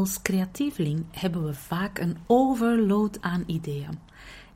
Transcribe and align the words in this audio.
Als 0.00 0.22
creatieveling 0.22 1.04
hebben 1.10 1.44
we 1.44 1.54
vaak 1.54 1.98
een 1.98 2.16
overload 2.26 3.18
aan 3.20 3.44
ideeën. 3.46 3.98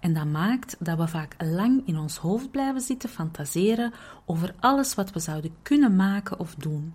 En 0.00 0.14
dat 0.14 0.26
maakt 0.26 0.76
dat 0.78 0.98
we 0.98 1.08
vaak 1.08 1.34
lang 1.38 1.86
in 1.86 1.98
ons 1.98 2.16
hoofd 2.16 2.50
blijven 2.50 2.80
zitten 2.80 3.08
fantaseren 3.08 3.92
over 4.24 4.54
alles 4.60 4.94
wat 4.94 5.12
we 5.12 5.18
zouden 5.18 5.54
kunnen 5.62 5.96
maken 5.96 6.38
of 6.38 6.54
doen. 6.54 6.94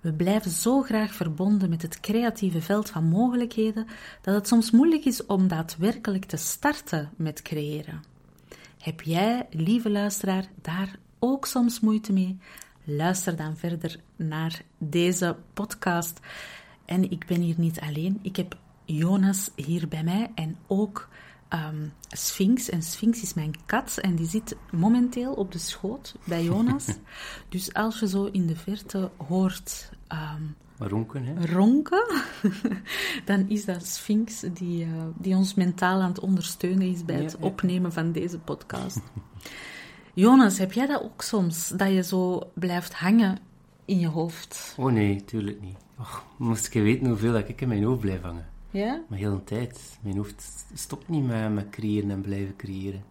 We 0.00 0.12
blijven 0.12 0.50
zo 0.50 0.82
graag 0.82 1.14
verbonden 1.14 1.68
met 1.68 1.82
het 1.82 2.00
creatieve 2.00 2.62
veld 2.62 2.90
van 2.90 3.04
mogelijkheden 3.04 3.86
dat 4.20 4.34
het 4.34 4.48
soms 4.48 4.70
moeilijk 4.70 5.04
is 5.04 5.26
om 5.26 5.48
daadwerkelijk 5.48 6.24
te 6.24 6.36
starten 6.36 7.10
met 7.16 7.42
creëren. 7.42 8.02
Heb 8.78 9.00
jij, 9.00 9.46
lieve 9.50 9.90
luisteraar, 9.90 10.44
daar 10.62 10.96
ook 11.18 11.46
soms 11.46 11.80
moeite 11.80 12.12
mee? 12.12 12.38
Luister 12.84 13.36
dan 13.36 13.56
verder 13.56 13.96
naar 14.16 14.62
deze 14.78 15.36
podcast. 15.54 16.20
En 16.84 17.10
ik 17.10 17.26
ben 17.26 17.40
hier 17.40 17.58
niet 17.58 17.80
alleen. 17.80 18.18
Ik 18.22 18.36
heb 18.36 18.56
Jonas 18.84 19.50
hier 19.54 19.88
bij 19.88 20.04
mij 20.04 20.30
en 20.34 20.56
ook 20.66 21.08
um, 21.54 21.92
Sphinx. 22.08 22.68
En 22.68 22.82
Sphinx 22.82 23.22
is 23.22 23.34
mijn 23.34 23.54
kat 23.66 23.98
en 24.00 24.14
die 24.14 24.26
zit 24.26 24.56
momenteel 24.70 25.32
op 25.32 25.52
de 25.52 25.58
schoot 25.58 26.16
bij 26.24 26.44
Jonas. 26.44 26.86
dus 27.48 27.74
als 27.74 28.00
je 28.00 28.08
zo 28.08 28.24
in 28.24 28.46
de 28.46 28.56
verte 28.56 29.10
hoort... 29.26 29.90
Um, 30.12 30.56
ronken, 30.78 31.24
hè? 31.24 31.46
Ronken, 31.46 32.06
dan 33.24 33.48
is 33.48 33.64
dat 33.64 33.86
Sphinx 33.86 34.40
die, 34.52 34.84
uh, 34.84 34.92
die 35.16 35.36
ons 35.36 35.54
mentaal 35.54 36.00
aan 36.00 36.08
het 36.08 36.20
ondersteunen 36.20 36.86
is 36.86 37.04
bij 37.04 37.22
het 37.22 37.36
opnemen 37.36 37.92
van 37.92 38.12
deze 38.12 38.38
podcast. 38.38 39.00
Jonas, 40.14 40.58
heb 40.58 40.72
jij 40.72 40.86
dat 40.86 41.02
ook 41.02 41.22
soms? 41.22 41.68
Dat 41.68 41.92
je 41.92 42.02
zo 42.02 42.50
blijft 42.54 42.94
hangen 42.94 43.38
in 43.84 43.98
je 43.98 44.08
hoofd? 44.08 44.74
Oh 44.78 44.92
nee, 44.92 45.24
tuurlijk 45.24 45.60
niet. 45.60 45.76
Moest 46.36 46.66
ik 46.66 46.82
weten 46.82 47.06
hoeveel 47.06 47.32
dat 47.32 47.48
ik 47.48 47.60
in 47.60 47.68
mijn 47.68 47.84
hoofd 47.84 48.00
blijf 48.00 48.22
hangen. 48.22 48.46
Ja? 48.70 49.00
Maar 49.08 49.18
heel 49.18 49.32
een 49.32 49.44
tijd. 49.44 49.98
Mijn 50.00 50.16
hoofd 50.16 50.64
stopt 50.74 51.08
niet 51.08 51.26
met, 51.26 51.54
met 51.54 51.70
creëren 51.70 52.10
en 52.10 52.20
blijven 52.20 52.56
creëren. 52.56 53.02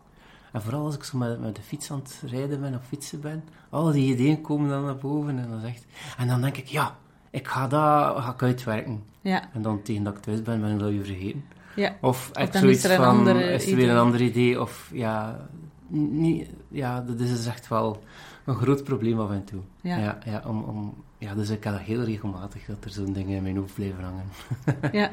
En 0.52 0.62
vooral 0.62 0.86
als 0.86 0.96
ik 0.96 1.04
zo 1.04 1.18
met, 1.18 1.42
met 1.42 1.56
de 1.56 1.62
fiets 1.62 1.92
aan 1.92 2.00
het 2.04 2.22
rijden 2.32 2.62
ben 2.62 2.76
of 2.76 2.86
fietsen 2.88 3.22
ben, 3.22 3.44
al 3.70 3.92
die 3.92 4.14
ideeën 4.14 4.42
komen 4.42 4.70
dan 4.70 4.84
naar 4.86 4.98
boven 4.98 5.40
en 5.40 5.50
dan 5.50 5.62
zegt... 5.62 5.86
En 6.18 6.28
dan 6.28 6.42
denk 6.42 6.58
ik, 6.58 6.66
ja, 6.68 6.98
ik 7.30 7.48
ga 7.48 7.68
dat 7.68 8.24
ga 8.24 8.32
ik 8.34 8.44
uitwerken. 8.44 9.04
Ja. 9.22 9.50
En 9.54 9.62
dan 9.62 9.82
tegen 9.82 10.04
dat 10.04 10.16
ik 10.16 10.22
thuis 10.22 10.42
ben, 10.42 10.62
ben 10.62 10.74
ik 10.74 10.80
dat 10.80 10.90
weer 10.90 11.06
vergeten. 11.06 11.44
Ja. 11.76 11.96
Of, 12.02 12.30
Of 12.34 12.50
dan 12.50 12.62
zoiets 12.62 12.84
is 12.84 12.90
er 12.92 13.00
een 13.00 13.04
van, 13.26 13.28
is 13.28 13.62
er 13.64 13.68
idee. 13.68 13.76
weer 13.76 13.90
een 13.90 13.98
ander 13.98 14.22
idee. 14.22 14.62
Of 14.62 14.90
ja, 14.94 15.48
niet, 15.92 16.50
ja, 16.68 17.02
dat 17.02 17.20
is 17.20 17.30
dus 17.30 17.46
echt 17.46 17.68
wel 17.68 18.04
een 18.46 18.56
groot 18.56 18.84
probleem 18.84 19.20
af 19.20 19.32
en 19.32 19.44
toe. 19.44 19.62
Ja. 19.82 19.98
Ja, 19.98 20.18
ja, 20.26 20.44
om, 20.48 20.64
om, 20.64 20.94
ja 21.18 21.36
dus 21.36 21.50
ik 21.50 21.64
heb 21.64 21.74
dat 21.74 21.82
heel 21.82 22.04
regelmatig 22.04 22.66
dat 22.66 22.84
er 22.84 22.90
zo'n 22.90 23.14
dingen 23.14 23.36
in 23.38 23.44
mijn 23.44 23.58
hoofd 23.58 23.74
blijven 23.74 24.04
hangen. 24.04 24.26
Ja. 25.02 25.10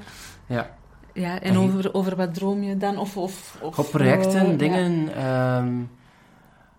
ja. 0.46 0.76
Ja, 1.12 1.40
en 1.40 1.50
En- 1.52 1.58
over, 1.58 1.94
over 1.94 2.16
wat 2.16 2.34
droom 2.34 2.62
je 2.62 2.76
dan? 2.76 2.98
Of, 2.98 3.16
of, 3.16 3.58
of, 3.62 3.78
Op 3.78 3.90
projecten, 3.90 4.40
eh, 4.40 4.50
ja. 4.50 4.56
dingen. 4.56 5.14
ehm, 5.14 5.80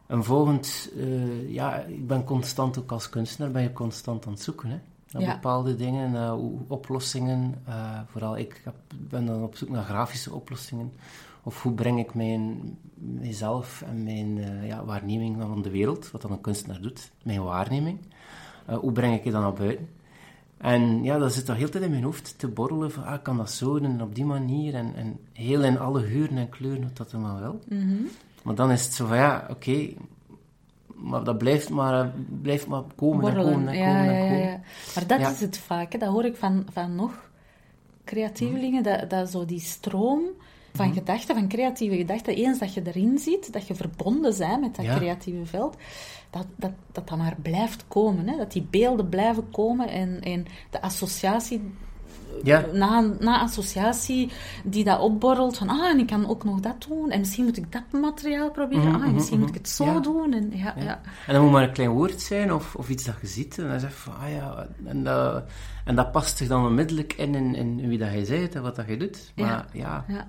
een 0.07 0.23
volgend, 0.23 0.89
eh, 0.97 1.49
ja, 1.53 1.75
ik 1.75 2.07
ben 2.07 2.23
constant 2.23 2.79
ook 2.79 2.91
als 2.91 3.09
kunstenaar, 3.09 3.51
ben 3.51 3.61
je 3.61 3.73
constant 3.73 4.25
aan 4.25 4.31
het 4.31 4.41
zoeken, 4.41 4.69
hè. 4.69 4.77
Naar 5.11 5.21
Ja. 5.21 5.33
bepaalde 5.33 5.75
dingen, 5.75 6.11
naar 6.11 6.35
oplossingen. 6.67 7.61
eh, 7.65 7.99
vooral 8.11 8.37
ik 8.37 8.61
heb, 8.63 8.73
ben 8.97 9.25
dan 9.25 9.43
op 9.43 9.55
zoek 9.55 9.69
naar 9.69 9.83
grafische 9.83 10.33
oplossingen. 10.33 10.91
Of 11.49 11.63
hoe 11.63 11.73
breng 11.73 11.99
ik 11.99 12.13
mijn, 12.13 12.77
mijzelf 12.95 13.81
en 13.81 14.03
mijn 14.03 14.37
eh, 14.37 14.67
ja, 14.67 14.85
waarneming 14.85 15.35
van 15.39 15.61
de 15.61 15.69
wereld, 15.69 16.11
wat 16.11 16.21
dan 16.21 16.31
een 16.31 16.41
kunstenaar 16.41 16.81
doet, 16.81 17.11
mijn 17.23 17.43
waarneming, 17.43 17.99
eh, 18.65 18.77
hoe 18.77 18.91
breng 18.91 19.15
ik 19.15 19.23
het 19.23 19.33
dan 19.33 19.41
naar 19.41 19.53
buiten? 19.53 19.89
En 20.57 21.03
ja, 21.03 21.17
dat 21.17 21.33
zit 21.33 21.45
dan 21.45 21.55
heel 21.55 21.69
tijd 21.69 21.83
in 21.83 21.89
mijn 21.89 22.03
hoofd 22.03 22.39
te 22.39 22.47
borrelen 22.47 22.91
van, 22.91 23.03
ah, 23.03 23.23
kan 23.23 23.37
dat 23.37 23.51
zo 23.51 23.77
en 23.77 24.01
op 24.01 24.15
die 24.15 24.25
manier 24.25 24.75
en, 24.75 24.95
en 24.95 25.19
heel 25.33 25.63
in 25.63 25.79
alle 25.79 26.01
geuren 26.01 26.37
en 26.37 26.49
kleuren, 26.49 26.81
hoe 26.81 26.93
dat 26.93 27.13
allemaal 27.13 27.39
wel. 27.39 27.59
Mhm. 27.67 27.95
Maar 28.43 28.55
dan 28.55 28.71
is 28.71 28.83
het 28.83 28.93
zo 28.93 29.05
van, 29.07 29.17
ja, 29.17 29.47
oké, 29.49 29.93
maar 30.95 31.23
dat 31.23 31.37
blijft 31.37 31.69
maar, 31.69 32.13
blijft 32.41 32.67
maar 32.67 32.83
komen 32.95 33.35
en 33.37 33.43
komen 33.43 33.67
en 33.67 33.77
ja, 33.77 33.85
komen 33.87 34.05
ja, 34.05 34.11
en 34.11 34.23
ja, 34.23 34.29
komen. 34.29 34.45
ja. 34.51 34.59
Maar 34.95 35.07
dat 35.07 35.19
Ja. 35.19 35.29
is 35.29 35.39
het 35.39 35.57
vaak, 35.57 35.91
hè. 35.91 35.97
dat 35.97 36.09
hoor 36.09 36.25
ik 36.25 36.35
van, 36.35 36.65
van 36.71 36.95
nog 36.95 37.29
creatievelingen, 38.03 38.83
dat, 38.83 39.09
dat 39.09 39.29
zo 39.29 39.45
die 39.45 39.59
stroom 39.59 40.21
van 40.73 40.85
Mhm. 40.87 40.95
gedachten, 40.97 41.35
van 41.35 41.47
creatieve 41.47 41.95
gedachten, 41.97 42.35
eens 42.35 42.59
dat 42.59 42.73
je 42.73 42.81
erin 42.85 43.17
zit, 43.17 43.53
dat 43.53 43.67
je 43.67 43.75
verbonden 43.75 44.37
bent 44.37 44.61
met 44.61 44.75
dat 44.75 44.85
Ja. 44.85 44.95
creatieve 44.95 45.45
veld, 45.45 45.77
dat, 46.29 46.45
dat, 46.55 46.71
dat 46.91 47.07
dat 47.07 47.17
maar 47.17 47.35
blijft 47.41 47.85
komen. 47.87 48.27
Hè? 48.27 48.37
Dat 48.37 48.51
die 48.51 48.67
beelden 48.69 49.09
blijven 49.09 49.49
komen 49.51 49.87
en, 49.89 50.21
en 50.21 50.45
de 50.69 50.81
associatie 50.81 51.61
Ja, 52.43 52.65
na, 52.73 53.01
na 53.19 53.39
associatie 53.39 54.31
die 54.63 54.83
dat 54.83 54.99
opborrelt 54.99 55.57
van 55.57 55.69
ah, 55.69 55.89
en 55.89 55.99
ik 55.99 56.07
kan 56.07 56.29
ook 56.29 56.43
nog 56.43 56.59
dat 56.59 56.85
doen 56.87 57.09
en 57.11 57.19
misschien 57.19 57.45
moet 57.45 57.57
ik 57.57 57.71
dat 57.71 58.01
materiaal 58.01 58.51
proberen, 58.51 58.87
Mhm, 58.87 58.95
ah, 59.01 59.07
en 59.07 59.13
misschien 59.13 59.37
mhm, 59.37 59.45
moet 59.47 59.55
ik 59.55 59.61
het 59.61 59.69
zo 59.73 59.85
ja. 59.85 59.99
doen. 59.99 60.33
En, 60.33 60.51
ja, 60.53 60.73
ja. 60.77 60.83
Ja. 60.83 61.01
En 61.27 61.33
dat 61.33 61.41
moet 61.41 61.51
maar 61.51 61.63
een 61.63 61.71
klein 61.73 61.89
woord 61.89 62.21
zijn 62.21 62.53
of, 62.53 62.75
of 62.75 62.89
iets 62.89 63.05
dat 63.05 63.15
je 63.21 63.27
ziet. 63.27 63.57
En 63.57 63.67
dan 63.69 63.79
zeg 63.79 63.89
je 63.89 63.95
van, 63.97 64.13
ah 64.23 64.31
ja, 64.31 64.67
en 64.85 65.03
dat, 65.03 65.43
en 65.85 65.95
dat 65.95 66.11
past 66.11 66.37
zich 66.37 66.47
dan 66.47 66.65
onmiddellijk 66.65 67.13
in, 67.13 67.35
in, 67.35 67.55
in 67.55 67.87
wie 67.89 67.97
dat 67.97 68.11
je 68.11 68.25
bent 68.29 68.55
en 68.55 68.61
wat 68.61 68.75
dat 68.75 68.87
je 68.87 68.97
doet. 68.97 69.31
Maar 69.35 69.65
ja, 69.73 70.05
Ja. 70.07 70.27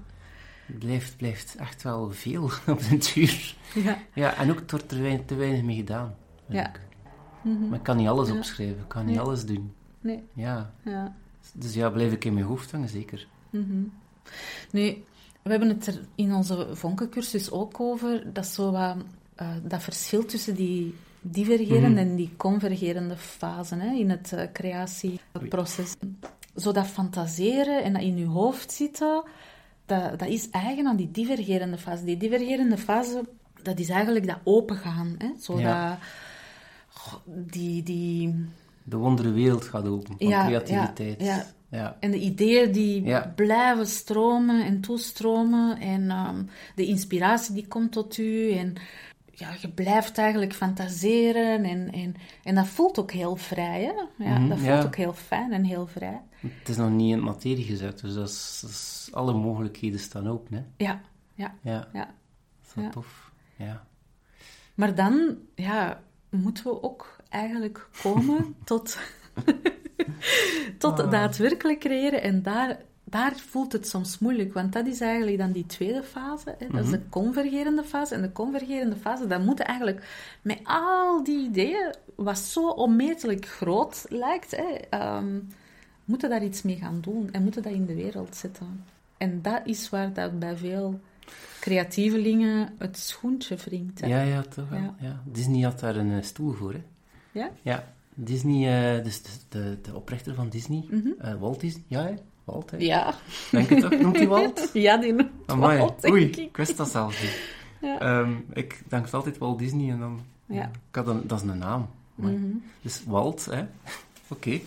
Het 0.70 0.78
blijft, 0.78 1.16
blijft 1.16 1.54
echt 1.56 1.82
wel 1.82 2.10
veel 2.10 2.42
op 2.66 2.80
den 2.88 2.98
duur. 3.14 3.56
Ja. 3.74 3.98
Ja, 4.14 4.36
en 4.36 4.50
ook 4.50 4.58
het 4.58 4.70
wordt 4.70 4.92
er 4.92 5.02
weinig, 5.02 5.24
te 5.26 5.34
weinig 5.34 5.62
mee 5.62 5.76
gedaan. 5.76 6.14
Ja. 6.48 6.70
Mhm. 7.42 7.68
Maar 7.68 7.78
ik 7.78 7.84
kan 7.84 7.96
niet 7.96 8.08
alles 8.08 8.28
Ja. 8.28 8.34
opschrijven, 8.34 8.76
ik 8.82 8.88
kan 8.88 9.04
niet 9.04 9.14
Nee. 9.16 9.24
alles 9.24 9.44
doen. 9.46 9.72
Nee, 10.00 10.22
Ja, 10.32 10.72
ja. 10.84 11.14
dus 11.54 11.74
ja, 11.74 11.90
blijf 11.90 12.12
ik 12.12 12.24
in 12.24 12.34
mijn 12.34 12.46
hoofd 12.46 12.70
hangen, 12.70 12.88
zeker. 12.88 13.26
Mhm. 13.50 13.82
Nu, 14.70 14.94
we 15.42 15.50
hebben 15.50 15.68
het 15.68 15.86
er 15.86 16.00
in 16.14 16.34
onze 16.34 16.68
vonkencursus 16.72 17.50
ook 17.50 17.80
over, 17.80 18.32
dat, 18.32 18.46
zo 18.46 18.70
wat, 18.70 18.96
eh, 19.34 19.48
dat 19.62 19.82
verschil 19.82 20.24
tussen 20.26 20.54
die 20.54 20.94
divergerende 21.20 21.88
Mhm. 22.00 22.10
en 22.10 22.16
die 22.16 22.32
convergerende 22.36 23.16
fasen 23.16 23.80
hè, 23.80 23.94
in 23.94 24.10
het 24.10 24.32
eh, 24.32 24.44
creatieproces. 24.52 25.94
zo 26.56 26.72
dat 26.72 26.86
fantaseren 26.86 27.82
en 27.84 27.92
dat 27.92 28.02
in 28.02 28.16
je 28.16 28.26
hoofd 28.26 28.72
zitten, 28.72 29.22
dat, 29.90 30.18
dat 30.18 30.28
is 30.28 30.50
eigen 30.50 30.86
aan 30.86 30.96
die 30.96 31.10
divergerende 31.10 31.78
fase. 31.78 32.04
Die 32.04 32.16
divergerende 32.16 32.76
fase, 32.78 33.24
dat 33.62 33.78
is 33.78 33.88
eigenlijk 33.88 34.26
dat 34.26 34.38
opengaan. 34.44 35.14
Hè? 35.18 35.28
Zo 35.40 35.58
Ja. 35.60 35.98
dat, 35.98 37.20
die, 37.26 37.82
die, 37.82 38.34
De 38.82 38.96
wondere 38.96 39.30
wereld 39.32 39.64
gaat 39.64 39.86
open 39.86 40.14
van 40.18 40.28
Ja, 40.28 40.44
creativiteit. 40.46 41.22
ja, 41.22 41.46
ja. 41.70 41.96
en 42.00 42.10
de 42.10 42.18
ideeën 42.18 42.72
die 42.72 43.16
blijven 43.34 43.86
stromen 43.86 44.64
en 44.64 44.80
toestromen. 44.80 45.78
En 45.80 46.10
ehm, 46.10 46.42
de 46.74 46.86
inspiratie 46.86 47.54
die 47.54 47.66
komt 47.66 47.92
tot 47.92 48.18
u. 48.18 48.50
En 48.52 48.74
ja, 49.40 49.54
je 49.60 49.68
blijft 49.68 50.18
eigenlijk 50.18 50.52
fantaseren. 50.54 51.64
En, 51.64 51.92
en, 51.92 52.14
en 52.44 52.54
dat 52.54 52.66
voelt 52.68 52.98
ook 52.98 53.10
heel 53.12 53.36
vrij. 53.36 53.82
Hè? 53.82 54.24
Ja, 54.24 54.38
Mhm, 54.38 54.48
dat 54.48 54.58
voelt 54.58 54.70
ja. 54.70 54.82
ook 54.82 54.96
heel 54.96 55.12
fijn 55.12 55.52
en 55.52 55.64
heel 55.64 55.86
vrij. 55.86 56.20
Het 56.58 56.68
is 56.68 56.76
nog 56.76 56.90
niet 56.90 57.12
in 57.12 57.22
materie 57.22 57.64
gezet, 57.64 58.00
dus 58.00 58.14
dat 58.14 58.28
is, 58.28 58.58
dat 58.62 58.70
is- 58.70 59.08
alle 59.12 59.32
mogelijkheden 59.34 60.00
staan 60.00 60.28
open. 60.28 60.54
Hè? 60.56 60.84
Ja, 60.84 61.00
ja, 61.34 61.54
Ja, 61.62 61.88
ja. 61.92 62.14
dat 62.74 62.84
Ja. 62.84 62.90
tof. 62.90 63.30
Ja. 63.56 63.84
Maar 64.74 64.94
dan 64.94 65.36
ja, 65.54 66.02
moeten 66.30 66.64
we 66.64 66.82
ook 66.82 67.16
eigenlijk 67.28 67.88
komen 68.02 68.54
tot, 68.64 68.98
tot 70.78 71.00
Ah. 71.00 71.10
daadwerkelijk 71.10 71.78
creëren. 71.80 72.22
En 72.22 72.42
daar, 72.42 72.78
daar 73.10 73.36
voelt 73.36 73.72
het 73.72 73.88
soms 73.88 74.18
moeilijk, 74.18 74.52
want 74.54 74.72
dat 74.72 74.86
is 74.86 75.00
eigenlijk 75.00 75.38
dan 75.38 75.52
die 75.52 75.66
tweede 75.66 76.02
fase. 76.02 76.54
Hè? 76.58 76.66
Dat 76.72 76.84
is 76.84 76.90
de 76.90 77.00
convergerende 77.08 77.84
fase. 77.84 78.14
En 78.14 78.22
de 78.22 78.32
convergerende 78.32 78.96
fase, 78.96 79.26
dat 79.26 79.44
moeten 79.44 79.64
eigenlijk 79.66 80.06
met 80.42 80.58
al 80.64 81.24
die 81.24 81.48
ideeën, 81.48 81.94
wat 82.14 82.38
zo 82.38 82.68
onmetelijk 82.68 83.46
groot 83.46 84.04
lijkt, 84.08 84.50
hè, 84.56 84.64
ehm, 84.90 85.38
moeten 86.04 86.30
daar 86.30 86.44
iets 86.44 86.62
mee 86.62 86.76
gaan 86.76 87.00
doen 87.00 87.28
en 87.32 87.42
moeten 87.42 87.62
dat 87.62 87.72
in 87.72 87.86
de 87.86 87.94
wereld 87.94 88.36
zetten. 88.36 88.84
En 89.16 89.42
dat 89.42 89.60
is 89.64 89.88
waar 89.90 90.12
dat 90.12 90.38
bij 90.38 90.56
veel 90.56 91.00
creatievelingen 91.60 92.68
het 92.78 92.98
schoentje 92.98 93.56
wringt. 93.56 94.00
hè. 94.00 94.06
Ja, 94.06 94.20
ja, 94.22 94.42
toch 94.42 94.68
wel. 94.68 94.78
Ja. 94.78 94.94
Ja. 95.00 95.22
Disney 95.24 95.62
had 95.62 95.80
daar 95.80 95.96
een 95.96 96.12
eh, 96.12 96.22
stoel 96.22 96.52
voor, 96.52 96.72
hè. 96.72 96.82
Ja? 97.32 97.50
Ja, 97.62 97.92
Disney, 98.14 98.96
eh, 98.98 99.04
dus 99.04 99.22
de, 99.22 99.30
de, 99.48 99.78
de 99.82 99.94
oprichter 99.96 100.34
van 100.34 100.48
Disney, 100.48 100.84
Mhm. 100.90 101.08
eh, 101.18 101.34
Walt 101.34 101.60
Disney, 101.60 101.82
ja? 101.86 102.10
Walt, 102.50 102.70
hè? 102.70 102.76
Ja. 102.76 103.14
Denk 103.50 103.68
je 103.68 103.80
toch? 103.80 103.90
Noemt 104.00 104.16
hij 104.16 104.28
Walt? 104.28 104.70
Ja, 104.86 104.96
die 104.96 105.12
noemt 105.12 105.30
Amai, 105.46 105.78
Walt, 105.78 106.00
denk 106.02 106.14
oei, 106.14 106.24
ik. 106.24 106.36
ik 106.36 106.56
wist 106.56 106.76
dat 106.76 106.90
zelf 106.90 107.22
niet. 107.22 107.40
Ja. 107.80 107.98
Ehm, 107.98 108.32
ik 108.52 108.82
denk 108.88 109.10
altijd 109.10 109.38
Walt 109.38 109.58
Disney 109.58 109.90
en 109.90 109.98
dan... 109.98 110.20
Ja. 110.46 110.64
Ik 110.64 110.94
had 110.94 111.06
een, 111.06 111.20
dat 111.24 111.42
is 111.42 111.48
een 111.48 111.58
naam. 111.58 111.88
Mhm. 112.14 112.56
Dus 112.82 113.02
Walt, 113.06 113.44
hè. 113.44 113.64
Oké, 114.28 114.60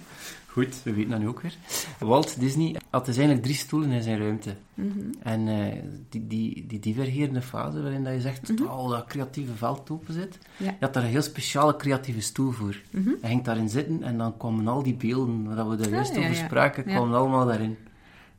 goed, 0.53 0.83
we 0.83 0.93
weten 0.93 1.11
dat 1.11 1.19
nu 1.19 1.27
ook 1.27 1.41
weer. 1.41 1.55
Walt 1.99 2.39
Disney 2.39 2.75
had 2.89 3.05
dus 3.05 3.15
eigenlijk 3.15 3.45
drie 3.45 3.57
stoelen 3.57 3.91
in 3.91 4.01
zijn 4.01 4.19
ruimte. 4.19 4.55
Mhm. 4.73 4.99
En 5.23 5.47
eh, 5.47 5.79
die, 6.09 6.27
die, 6.27 6.65
die 6.67 6.79
divergerende 6.79 7.41
fase 7.41 7.81
waarin 7.81 8.03
dat 8.03 8.13
je 8.13 8.21
zegt 8.21 8.47
dat 8.57 8.67
al 8.67 8.87
dat 8.87 9.05
creatieve 9.05 9.53
veld 9.53 9.89
open 9.89 10.13
zit. 10.13 10.37
Ja. 10.57 10.65
je 10.65 10.75
had 10.79 10.93
daar 10.93 11.03
een 11.03 11.09
heel 11.09 11.21
speciale 11.21 11.75
creatieve 11.75 12.21
stoel 12.21 12.51
voor. 12.51 12.81
Mhm. 12.91 13.09
Hij 13.21 13.29
ging 13.29 13.43
daarin 13.43 13.69
zitten 13.69 14.03
en 14.03 14.17
dan 14.17 14.37
kwamen 14.37 14.67
al 14.67 14.83
die 14.83 14.93
beelden 14.95 15.55
waar 15.55 15.69
we 15.69 15.75
daar 15.75 15.89
juist 15.89 16.11
Ah, 16.11 16.17
ja, 16.17 16.23
over 16.23 16.35
spraken, 16.35 16.83
Ja. 16.87 16.95
kwamen 16.95 17.17
allemaal 17.17 17.45
daarin. 17.45 17.77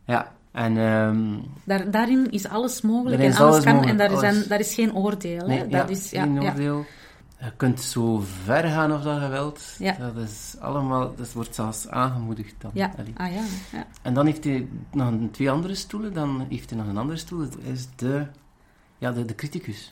Ja, 0.05 0.33
en 0.53 0.77
ehm, 0.79 1.25
Daar, 1.65 1.91
daarin 1.91 2.31
is 2.31 2.49
alles 2.49 2.81
mogelijk 2.81 3.23
en 3.23 3.29
is 3.29 3.39
alles, 3.39 3.53
alles 3.53 3.65
kan 3.65 3.75
mogelijk, 3.75 4.01
en 4.01 4.09
daar, 4.09 4.17
alles. 4.17 4.35
Zijn, 4.35 4.49
daar 4.49 4.61
is 4.61 4.75
geen 4.75 4.95
oordeel. 4.95 5.47
nee, 5.47 5.59
hè? 5.59 5.65
ja, 5.65 5.79
dat 5.79 5.91
is, 5.91 6.11
ja, 6.11 6.23
geen 6.23 6.41
ja. 6.41 6.75
Je 7.45 7.53
kunt 7.57 7.81
zo 7.81 8.19
ver 8.45 8.65
gaan 8.69 8.93
of 8.93 9.03
dat 9.03 9.23
je 9.23 9.29
wilt. 9.29 9.77
Ja. 9.79 9.93
Dat 9.93 10.17
is 10.17 10.57
allemaal, 10.61 11.15
dat 11.17 11.33
wordt 11.33 11.55
zelfs 11.55 11.89
aangemoedigd 11.89 12.55
dan. 12.59 12.71
Ja, 12.75 12.95
ah 13.17 13.33
ja. 13.33 13.43
ja. 13.73 13.87
En 14.03 14.15
dan 14.15 14.27
heeft 14.27 14.45
hij 14.45 14.69
nog 14.93 15.09
een, 15.09 15.31
twee 15.31 15.51
andere 15.51 15.75
stoelen. 15.75 16.13
Dan 16.13 16.47
heeft 16.49 16.71
hij 16.71 16.79
nog 16.79 16.89
een 16.89 16.97
andere 16.97 17.19
stoel. 17.19 17.39
Dat 17.39 17.57
is 17.59 17.89
de, 17.97 18.27
ja, 18.99 19.13
de, 19.13 19.25
de 19.25 19.35
criticus. 19.35 19.91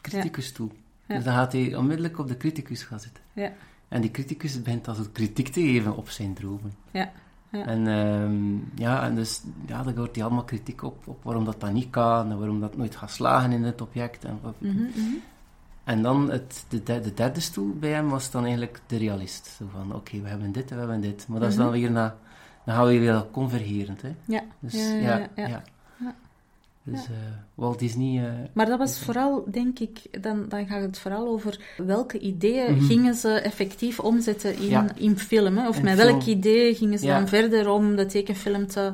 Criticusstoel. 0.00 0.72
Ja. 1.06 1.14
Dus 1.14 1.24
dan 1.24 1.34
gaat 1.34 1.52
hij 1.52 1.76
onmiddellijk 1.76 2.18
op 2.18 2.28
de 2.28 2.36
criticus 2.36 2.82
gaan 2.82 3.00
zitten. 3.00 3.22
Ja. 3.32 3.52
En 3.88 4.00
die 4.00 4.10
criticus 4.10 4.62
begint 4.62 4.88
als 4.88 4.98
het 4.98 5.12
kritiek 5.12 5.48
te 5.48 5.60
geven 5.60 5.96
op 5.96 6.08
zijn 6.08 6.34
dromen. 6.34 6.72
Ja. 6.90 7.10
Ja. 7.50 7.66
En, 7.66 7.86
ehm, 7.86 8.80
ja, 8.82 9.02
en 9.02 9.14
dus 9.14 9.42
ja, 9.66 9.82
dan 9.82 9.94
wordt 9.94 10.14
hij 10.16 10.24
allemaal 10.24 10.44
kritiek 10.44 10.82
op, 10.82 11.06
op 11.06 11.24
waarom 11.24 11.44
dat, 11.44 11.60
dat 11.60 11.72
niet 11.72 11.90
kan 11.90 12.30
en 12.30 12.38
waarom 12.38 12.60
dat 12.60 12.76
nooit 12.76 12.96
gaat 12.96 13.10
slagen 13.10 13.52
in 13.52 13.62
het 13.62 13.80
object. 13.80 14.24
En, 14.24 14.38
wat- 14.42 14.54
Mhm, 14.60 14.76
mhm. 14.76 15.14
En 15.92 16.02
dan 16.02 16.30
het, 16.30 16.64
de, 16.68 16.82
derde, 16.82 17.08
de 17.08 17.14
derde 17.14 17.40
stoel 17.40 17.74
bij 17.80 17.90
hem 17.90 18.08
was 18.08 18.30
dan 18.30 18.42
eigenlijk 18.44 18.80
de 18.86 18.96
realist. 18.96 19.46
Zo 19.58 19.64
van, 19.72 19.94
oké, 19.94 20.20
we 20.20 20.28
hebben 20.28 20.52
dit 20.52 20.70
en 20.70 20.74
we 20.76 20.80
hebben 20.82 21.00
dit. 21.00 21.28
Maar 21.28 21.40
dat 21.40 21.48
is 21.48 21.56
dan 21.56 21.66
Mhm. 21.66 21.74
weer 21.74 21.90
na, 21.90 22.16
dan 22.64 22.74
gaan 22.74 22.86
we 22.86 22.98
weer 22.98 23.26
convergerend, 23.32 24.02
hè. 24.02 24.14
Ja. 24.24 24.42
Dus 24.58 24.72
Ja, 24.74 24.94
ja, 24.98 25.28
ja, 25.36 25.46
ja. 25.48 25.62
Ja. 26.84 26.92
Dus 26.92 27.04
eh, 27.04 27.10
Walt 27.54 27.78
Disney... 27.78 28.24
eh, 28.24 28.32
Maar 28.52 28.66
dat 28.66 28.78
was 28.78 29.00
vooral, 29.00 29.44
denk 29.50 29.78
ik, 29.78 30.22
dan, 30.22 30.48
dan 30.48 30.66
gaat 30.66 30.80
het 30.82 30.98
vooral 30.98 31.26
over 31.28 31.60
welke 31.76 32.18
ideeën 32.18 32.74
Mhm. 32.74 32.84
gingen 32.84 33.14
ze 33.14 33.28
effectief 33.30 34.00
omzetten 34.00 34.56
in, 34.56 34.68
Ja. 34.68 34.86
in 34.96 35.18
film. 35.18 35.56
Hè? 35.58 35.68
Of 35.68 35.82
met 35.82 35.98
film. 35.98 36.08
welk 36.10 36.22
idee 36.26 36.74
gingen 36.74 36.98
ze 36.98 37.06
Ja. 37.06 37.18
dan 37.18 37.28
verder 37.28 37.68
om 37.70 37.96
de 37.96 38.06
tekenfilm 38.06 38.66
te, 38.66 38.92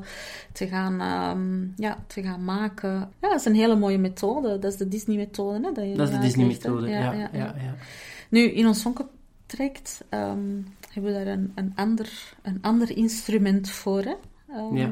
te, 0.52 0.67
gaan, 0.69 1.00
ehm, 1.00 1.82
ja, 1.82 1.99
te 2.06 2.23
gaan 2.23 2.44
maken. 2.44 2.90
Ja, 3.20 3.29
dat 3.29 3.38
is 3.38 3.44
een 3.44 3.55
hele 3.55 3.76
mooie 3.76 3.99
methode. 3.99 4.58
Dat 4.58 4.73
is 4.73 4.79
de 4.79 4.88
Disney-methode. 4.88 5.55
Hè? 5.67 5.73
Dat, 5.73 5.96
dat 5.96 6.08
is 6.08 6.14
de. 6.14 6.20
Disney-methode, 6.20 6.88
ja, 6.88 7.12
ja, 7.12 7.31
ja. 7.32 7.55
Nu, 8.31 8.41
in 8.41 8.67
ons 8.67 8.81
sonkentraject 8.81 10.05
ehm 10.08 10.38
hebben 10.93 11.12
we 11.19 11.25
daar 11.25 11.32
een, 11.34 11.52
een, 11.55 11.73
ander, 11.75 12.08
een 12.43 12.58
ander 12.61 12.96
instrument 12.96 13.70
voor. 13.70 14.02
Hè? 14.02 14.14
Ehm, 14.49 14.76
Ja. 14.76 14.88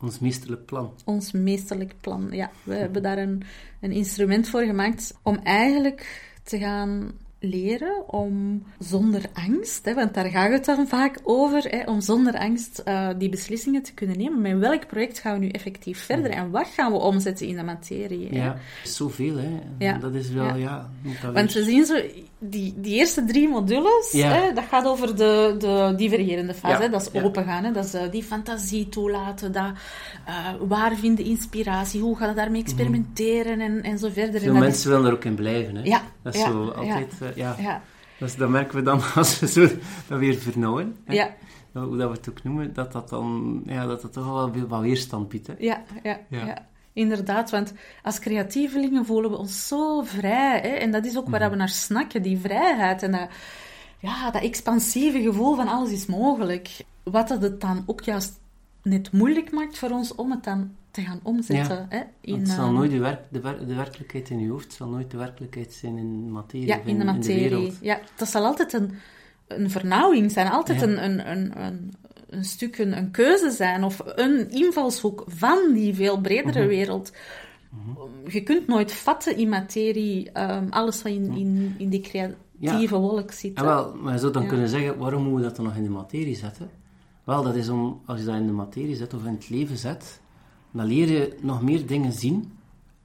Ons 0.00 0.18
meesterlijk 0.18 0.66
plan. 0.66 0.92
ons 1.04 1.32
meesterlijk 1.32 1.94
plan. 2.00 2.28
Ja, 2.30 2.50
we 2.62 2.74
hebben 2.74 3.02
daar 3.02 3.18
een, 3.18 3.42
een 3.80 3.92
instrument 3.92 4.48
voor 4.48 4.62
gemaakt 4.62 5.18
om 5.22 5.38
eigenlijk 5.42 6.28
te 6.42 6.58
gaan 6.58 7.12
leren 7.42 8.08
om 8.08 8.62
zonder 8.78 9.22
angst, 9.32 9.84
hè, 9.84 9.94
want 9.94 10.14
daar 10.14 10.30
gaat 10.30 10.52
het 10.52 10.64
dan 10.64 10.86
vaak 10.88 11.20
over, 11.22 11.62
hè, 11.62 11.82
om 11.84 12.00
zonder 12.00 12.38
angst 12.38 12.78
eh, 12.78 13.08
die 13.18 13.28
beslissingen 13.28 13.82
te 13.82 13.94
kunnen 13.94 14.18
nemen. 14.18 14.40
Met 14.40 14.58
welk 14.58 14.86
project 14.86 15.18
gaan 15.18 15.38
we 15.38 15.44
nu 15.44 15.48
effectief 15.48 15.98
verder 16.04 16.30
en 16.30 16.50
wat 16.50 16.66
gaan 16.66 16.92
we 16.92 16.98
omzetten 16.98 17.46
in 17.46 17.56
de 17.56 17.62
materie? 17.62 18.28
hè? 18.28 18.44
Ja, 18.44 18.56
zoveel, 18.84 19.36
hè. 19.36 19.58
Ja. 19.78 19.98
Dat 19.98 20.14
is 20.14 20.30
wel, 20.30 20.44
Ja. 20.44 20.54
ja... 20.54 20.90
moet 21.02 21.20
dat 21.22 21.34
Want 21.34 21.52
we 21.52 21.62
zien 21.64 21.84
zo, 21.84 22.00
die, 22.40 22.74
die 22.76 22.94
eerste 22.94 23.24
drie 23.24 23.48
modules, 23.48 24.12
Ja. 24.12 24.28
hè, 24.28 24.52
dat 24.52 24.64
gaat 24.64 24.86
over 24.86 25.16
de, 25.16 25.54
de 25.58 25.92
divergerende 25.96 26.54
fase. 26.54 26.74
Ja, 26.74 26.80
Hè, 26.80 26.88
dat 26.88 27.10
is 27.14 27.22
opengaan, 27.22 27.64
hè, 27.64 27.72
dat 27.72 27.84
is 27.84 27.94
eh, 27.94 28.10
die 28.10 28.22
fantasie 28.22 28.88
toelaten, 28.88 29.52
dat, 29.52 29.72
eh, 30.26 30.34
waar 30.60 30.96
vinden 30.96 31.24
inspiratie, 31.24 32.00
hoe 32.00 32.16
gaan 32.16 32.28
we 32.28 32.34
daarmee 32.34 32.60
experimenteren 32.62 33.60
en, 33.60 33.82
en 33.82 33.98
zo 33.98 34.08
verder. 34.12 34.40
Veel 34.40 34.54
mensen 34.54 34.90
willen 34.90 35.06
er 35.06 35.12
ook 35.12 35.24
in 35.24 35.34
blijven, 35.34 35.76
hè. 35.76 35.82
ja, 35.82 36.02
Dat 36.22 36.34
is 36.34 36.40
zo 36.40 36.68
altijd... 36.68 37.12
eh, 37.20 37.36
ja. 37.36 37.82
Dus 38.18 38.36
dat 38.36 38.48
merken 38.48 38.76
we 38.76 38.82
dan 38.82 39.00
als 39.14 39.40
we 39.40 39.46
zo 39.46 39.68
dat 40.08 40.18
weer 40.18 40.34
vernauwen. 40.38 40.96
hè. 41.04 41.14
ja, 41.14 41.34
Hoe 41.72 41.96
dat 41.96 42.10
we 42.10 42.16
het 42.16 42.28
ook 42.30 42.42
noemen, 42.42 42.72
dat 42.72 42.92
dat 42.92 43.08
dan... 43.08 43.62
Ja, 43.66 43.86
dat 43.86 44.02
dat 44.02 44.12
toch 44.12 44.24
wel 44.24 44.50
weer 44.50 44.66
wat 44.66 44.80
weerstand 44.80 45.28
biedt, 45.28 45.46
hè. 45.46 45.54
ja, 45.58 45.82
ja, 46.02 46.20
Ja. 46.28 46.68
Inderdaad, 46.92 47.50
want 47.50 47.72
als 48.02 48.18
creatievelingen 48.18 49.06
voelen 49.06 49.30
we 49.30 49.36
ons 49.36 49.68
zo 49.68 50.02
vrij. 50.02 50.60
Hè? 50.60 50.68
En 50.68 50.90
dat 50.90 51.04
is 51.04 51.16
ook 51.16 51.28
waar 51.28 51.50
we 51.50 51.56
naar 51.56 51.68
snakken, 51.68 52.22
die 52.22 52.38
vrijheid. 52.38 53.02
En 53.02 53.10
dat, 53.12 53.28
ja, 53.98 54.30
dat 54.30 54.42
expansieve 54.42 55.20
gevoel 55.22 55.54
van 55.54 55.68
alles 55.68 55.90
is 55.90 56.06
mogelijk. 56.06 56.84
Wat 57.02 57.28
dat 57.28 57.42
het 57.42 57.60
dan 57.60 57.82
ook 57.86 58.00
juist 58.00 58.38
net 58.82 59.12
moeilijk 59.12 59.52
maakt 59.52 59.78
voor 59.78 59.90
ons 59.90 60.14
om 60.14 60.30
het 60.30 60.44
dan 60.44 60.70
te 60.90 61.02
gaan 61.02 61.20
omzetten. 61.22 61.86
Hè? 61.88 62.00
In, 62.20 62.38
het 62.38 62.48
zal 62.48 62.64
ehm, 62.64 62.74
nooit 62.74 62.90
de, 62.90 62.98
werk, 62.98 63.20
de, 63.28 63.40
wer- 63.40 63.66
de 63.66 63.74
werkelijkheid 63.74 64.30
in 64.30 64.38
je 64.40 64.48
hoofd, 64.50 64.72
zal 64.72 64.88
nooit 64.88 65.10
de 65.10 65.16
werkelijkheid 65.16 65.72
zijn 65.72 65.96
in 65.98 66.32
materie 66.32 66.66
ja, 66.66 66.80
in 66.84 66.98
de 66.98 67.04
materie. 67.04 67.48
wereld. 67.48 67.78
ja, 67.80 68.00
dat 68.16 68.28
zal 68.28 68.44
altijd 68.44 68.72
een, 68.72 68.90
een 69.46 69.70
vernauwing 69.70 70.30
zijn, 70.32 70.48
altijd 70.50 70.80
Ja. 70.80 70.86
een, 70.86 71.04
een, 71.04 71.30
een, 71.30 71.62
een, 71.64 71.92
een 72.30 72.44
stuk, 72.44 72.78
een, 72.78 72.96
een 72.96 73.10
keuze 73.10 73.50
zijn 73.50 73.84
of 73.84 74.02
een 74.04 74.50
invalshoek 74.50 75.24
van 75.26 75.72
die 75.72 75.94
veel 75.94 76.20
bredere 76.20 76.58
Mhm. 76.58 76.68
wereld. 76.68 77.12
Je 78.28 78.42
kunt 78.42 78.66
nooit 78.66 78.92
vatten 78.92 79.36
in 79.36 79.48
materie, 79.48 80.30
ehm, 80.32 80.66
alles 80.70 81.02
wat 81.02 81.12
in, 81.12 81.32
in, 81.32 81.74
in 81.78 81.88
die 81.88 82.00
creatieve 82.00 82.96
wolk 82.98 83.32
zit. 83.32 83.54
En 83.54 83.64
wel, 83.64 83.94
maar 83.94 84.12
je 84.12 84.18
zou 84.18 84.32
dan 84.32 84.42
Ja. 84.42 84.48
kunnen 84.48 84.68
zeggen, 84.68 84.98
waarom 84.98 85.22
moet 85.22 85.38
je 85.40 85.44
dat 85.46 85.56
dan 85.56 85.64
nog 85.64 85.76
in 85.76 85.82
de 85.82 85.88
materie 85.90 86.36
zetten? 86.36 86.70
Wel, 87.24 87.42
dat 87.42 87.54
is 87.54 87.68
om, 87.68 88.00
als 88.06 88.18
je 88.20 88.24
dat 88.26 88.34
in 88.34 88.46
de 88.46 88.52
materie 88.52 88.96
zet 88.96 89.14
of 89.14 89.24
in 89.24 89.32
het 89.32 89.48
leven 89.50 89.76
zet, 89.76 90.20
dan 90.72 90.86
leer 90.86 91.10
je 91.10 91.36
nog 91.40 91.62
meer 91.62 91.86
dingen 91.86 92.12
zien 92.12 92.52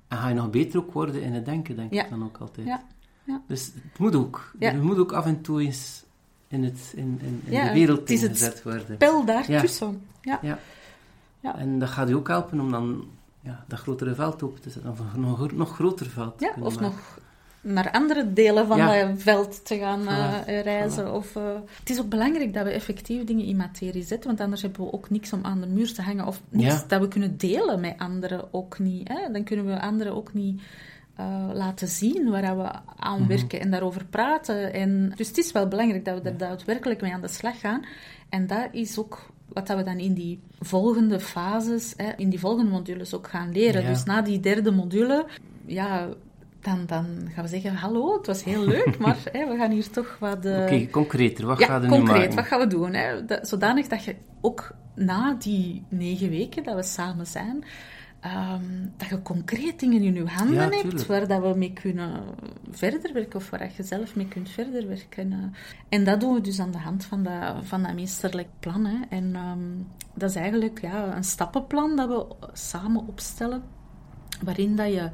en 0.07 0.17
ga 0.17 0.27
je 0.27 0.33
nog 0.35 0.49
beter 0.49 0.79
ook 0.79 0.91
worden 0.93 1.21
in 1.21 1.33
het 1.33 1.45
denken, 1.45 1.75
denk 1.75 1.93
Ja. 1.93 2.03
ik 2.03 2.09
dan 2.09 2.23
ook 2.23 2.37
altijd. 2.37 2.67
Ja. 2.67 2.83
Ja. 3.23 3.41
Dus 3.47 3.65
het 3.65 3.99
moet 3.99 4.15
ook. 4.15 4.51
Ja. 4.59 4.71
Je 4.71 4.77
moet 4.81 4.97
ook 4.97 5.11
af 5.11 5.25
en 5.25 5.41
toe 5.41 5.61
eens 5.61 6.03
in, 6.47 6.63
het, 6.63 6.93
in, 6.95 7.19
in, 7.21 7.41
in 7.45 7.51
Ja, 7.53 7.67
de 7.67 7.73
wereld 7.73 7.99
het 7.99 8.09
is 8.09 8.21
het 8.21 8.31
gezet 8.31 8.63
worden. 8.63 8.95
Spel 8.95 9.25
daartussen. 9.25 10.01
Ja. 10.21 10.39
Ja. 10.41 10.59
Ja. 11.39 11.57
En 11.57 11.79
dat 11.79 11.89
gaat 11.89 12.07
je 12.07 12.15
ook 12.15 12.27
helpen 12.27 12.59
om 12.59 12.71
dan 12.71 13.05
ja, 13.41 13.63
dat 13.67 13.79
grotere 13.79 14.15
veld 14.15 14.43
open 14.43 14.61
te 14.61 14.69
zetten, 14.69 14.91
of 14.91 14.99
een 14.99 15.19
nog, 15.21 15.51
nog 15.51 15.73
groter 15.75 16.05
veld 16.09 16.37
te 16.37 16.45
Ja, 16.45 16.63
of 16.63 16.73
maken. 16.79 16.81
nog 16.81 17.19
naar 17.61 17.91
andere 17.91 18.33
delen 18.33 18.67
van 18.67 18.77
Ja. 18.77 19.05
dat 19.07 19.21
veld 19.21 19.65
te 19.65 19.77
gaan 19.77 20.07
eh, 20.07 20.61
reizen. 20.61 21.13
Of, 21.13 21.35
eh, 21.35 21.43
het 21.79 21.89
is 21.89 21.99
ook 21.99 22.09
belangrijk 22.09 22.53
dat 22.53 22.63
we 22.63 22.69
effectief 22.71 23.23
dingen 23.23 23.45
in 23.45 23.55
materie 23.55 24.03
zetten, 24.03 24.27
want 24.27 24.41
anders 24.41 24.61
hebben 24.61 24.85
we 24.85 24.93
ook 24.93 25.09
niks 25.09 25.33
om 25.33 25.39
aan 25.43 25.61
de 25.61 25.67
muur 25.67 25.93
te 25.93 26.01
hangen. 26.01 26.25
Of 26.25 26.41
niks 26.49 26.73
Ja. 26.73 26.83
dat 26.87 27.01
we 27.01 27.07
kunnen 27.07 27.37
delen 27.37 27.79
met 27.79 27.95
anderen 27.97 28.53
ook 28.53 28.79
niet. 28.79 29.07
Hè? 29.07 29.31
Dan 29.31 29.43
kunnen 29.43 29.65
we 29.65 29.81
anderen 29.81 30.15
ook 30.15 30.33
niet 30.33 30.61
eh, 31.15 31.49
laten 31.53 31.87
zien 31.87 32.29
waar 32.29 32.57
we 32.57 32.69
aan 32.95 33.19
Mhm. 33.19 33.27
werken 33.27 33.59
en 33.59 33.71
daarover 33.71 34.05
praten. 34.05 34.73
En, 34.73 35.11
dus 35.15 35.27
het 35.27 35.37
is 35.37 35.51
wel 35.51 35.67
belangrijk 35.67 36.05
dat 36.05 36.21
we 36.21 36.29
er 36.29 36.37
daadwerkelijk 36.37 37.01
mee 37.01 37.13
aan 37.13 37.21
de 37.21 37.27
slag 37.27 37.59
gaan. 37.59 37.85
En 38.29 38.47
dat 38.47 38.67
is 38.71 38.99
ook 38.99 39.29
wat 39.53 39.67
dat 39.67 39.77
we 39.77 39.83
dan 39.83 39.97
in 39.97 40.13
die 40.13 40.39
volgende 40.59 41.19
fases, 41.19 41.93
hè, 41.97 42.11
in 42.17 42.29
die 42.29 42.39
volgende 42.39 42.71
modules 42.71 43.13
ook 43.13 43.27
gaan 43.27 43.51
leren. 43.51 43.81
Ja. 43.81 43.87
Dus 43.87 44.03
na 44.03 44.21
die 44.21 44.39
derde 44.39 44.71
module, 44.71 45.25
ja, 45.65 46.07
dan, 46.61 46.83
dan 46.85 47.05
gaan 47.33 47.43
we 47.43 47.49
zeggen, 47.49 47.73
hallo, 47.75 48.17
het 48.17 48.27
was 48.27 48.43
heel 48.43 48.65
leuk, 48.65 48.97
maar 49.03 49.17
hè, 49.31 49.47
we 49.47 49.55
gaan 49.57 49.71
hier 49.71 49.89
toch 49.89 50.17
wat... 50.19 50.45
eh, 50.45 50.61
Oké, 50.61 50.87
concreter. 50.87 51.45
Wat 51.45 51.59
ja, 51.59 51.65
gaat 51.65 51.83
er 51.83 51.89
nu 51.89 51.95
concreet, 51.95 52.17
maken? 52.19 52.35
wat 52.35 52.45
gaan 52.45 52.59
we 52.59 52.67
doen? 52.67 52.93
Hè? 52.93 53.25
Dat- 53.25 53.47
zodanig 53.47 53.87
dat 53.87 54.03
je 54.03 54.15
ook 54.41 54.75
na 54.95 55.33
die 55.39 55.83
negen 55.89 56.29
weken 56.29 56.63
dat 56.63 56.75
we 56.75 56.83
samen 56.83 57.27
zijn, 57.27 57.63
ehm, 58.25 58.87
dat 58.97 59.07
je 59.09 59.21
concreet 59.21 59.79
dingen 59.79 60.01
in 60.01 60.13
je 60.13 60.25
handen 60.25 60.55
Ja, 60.55 60.69
hebt 60.69 61.05
waar 61.05 61.27
dat 61.27 61.41
we 61.41 61.53
mee 61.57 61.73
kunnen 61.73 62.23
verder 62.71 63.13
werken 63.13 63.35
of 63.39 63.49
waar 63.49 63.71
je 63.77 63.83
zelf 63.83 64.15
mee 64.15 64.27
kunt 64.27 64.49
verder 64.49 64.87
werken. 64.87 65.31
eh. 65.31 65.39
En 65.89 66.03
dat 66.03 66.19
doen 66.19 66.33
we 66.33 66.41
dus 66.41 66.59
aan 66.59 66.71
de 66.71 66.77
hand 66.77 67.05
van 67.05 67.23
dat, 67.23 67.55
van 67.61 67.83
dat 67.83 67.93
meesterlijk 67.93 68.47
plan. 68.59 68.85
Hè. 68.85 68.97
En 69.09 69.35
ehm, 69.35 69.59
dat 70.13 70.29
is 70.29 70.35
eigenlijk 70.35 70.81
ja, 70.81 71.15
een 71.15 71.23
stappenplan 71.23 71.95
dat 71.95 72.07
we 72.07 72.35
samen 72.53 73.07
opstellen, 73.07 73.63
waarin 74.43 74.75
dat 74.75 74.87
je 74.93 75.09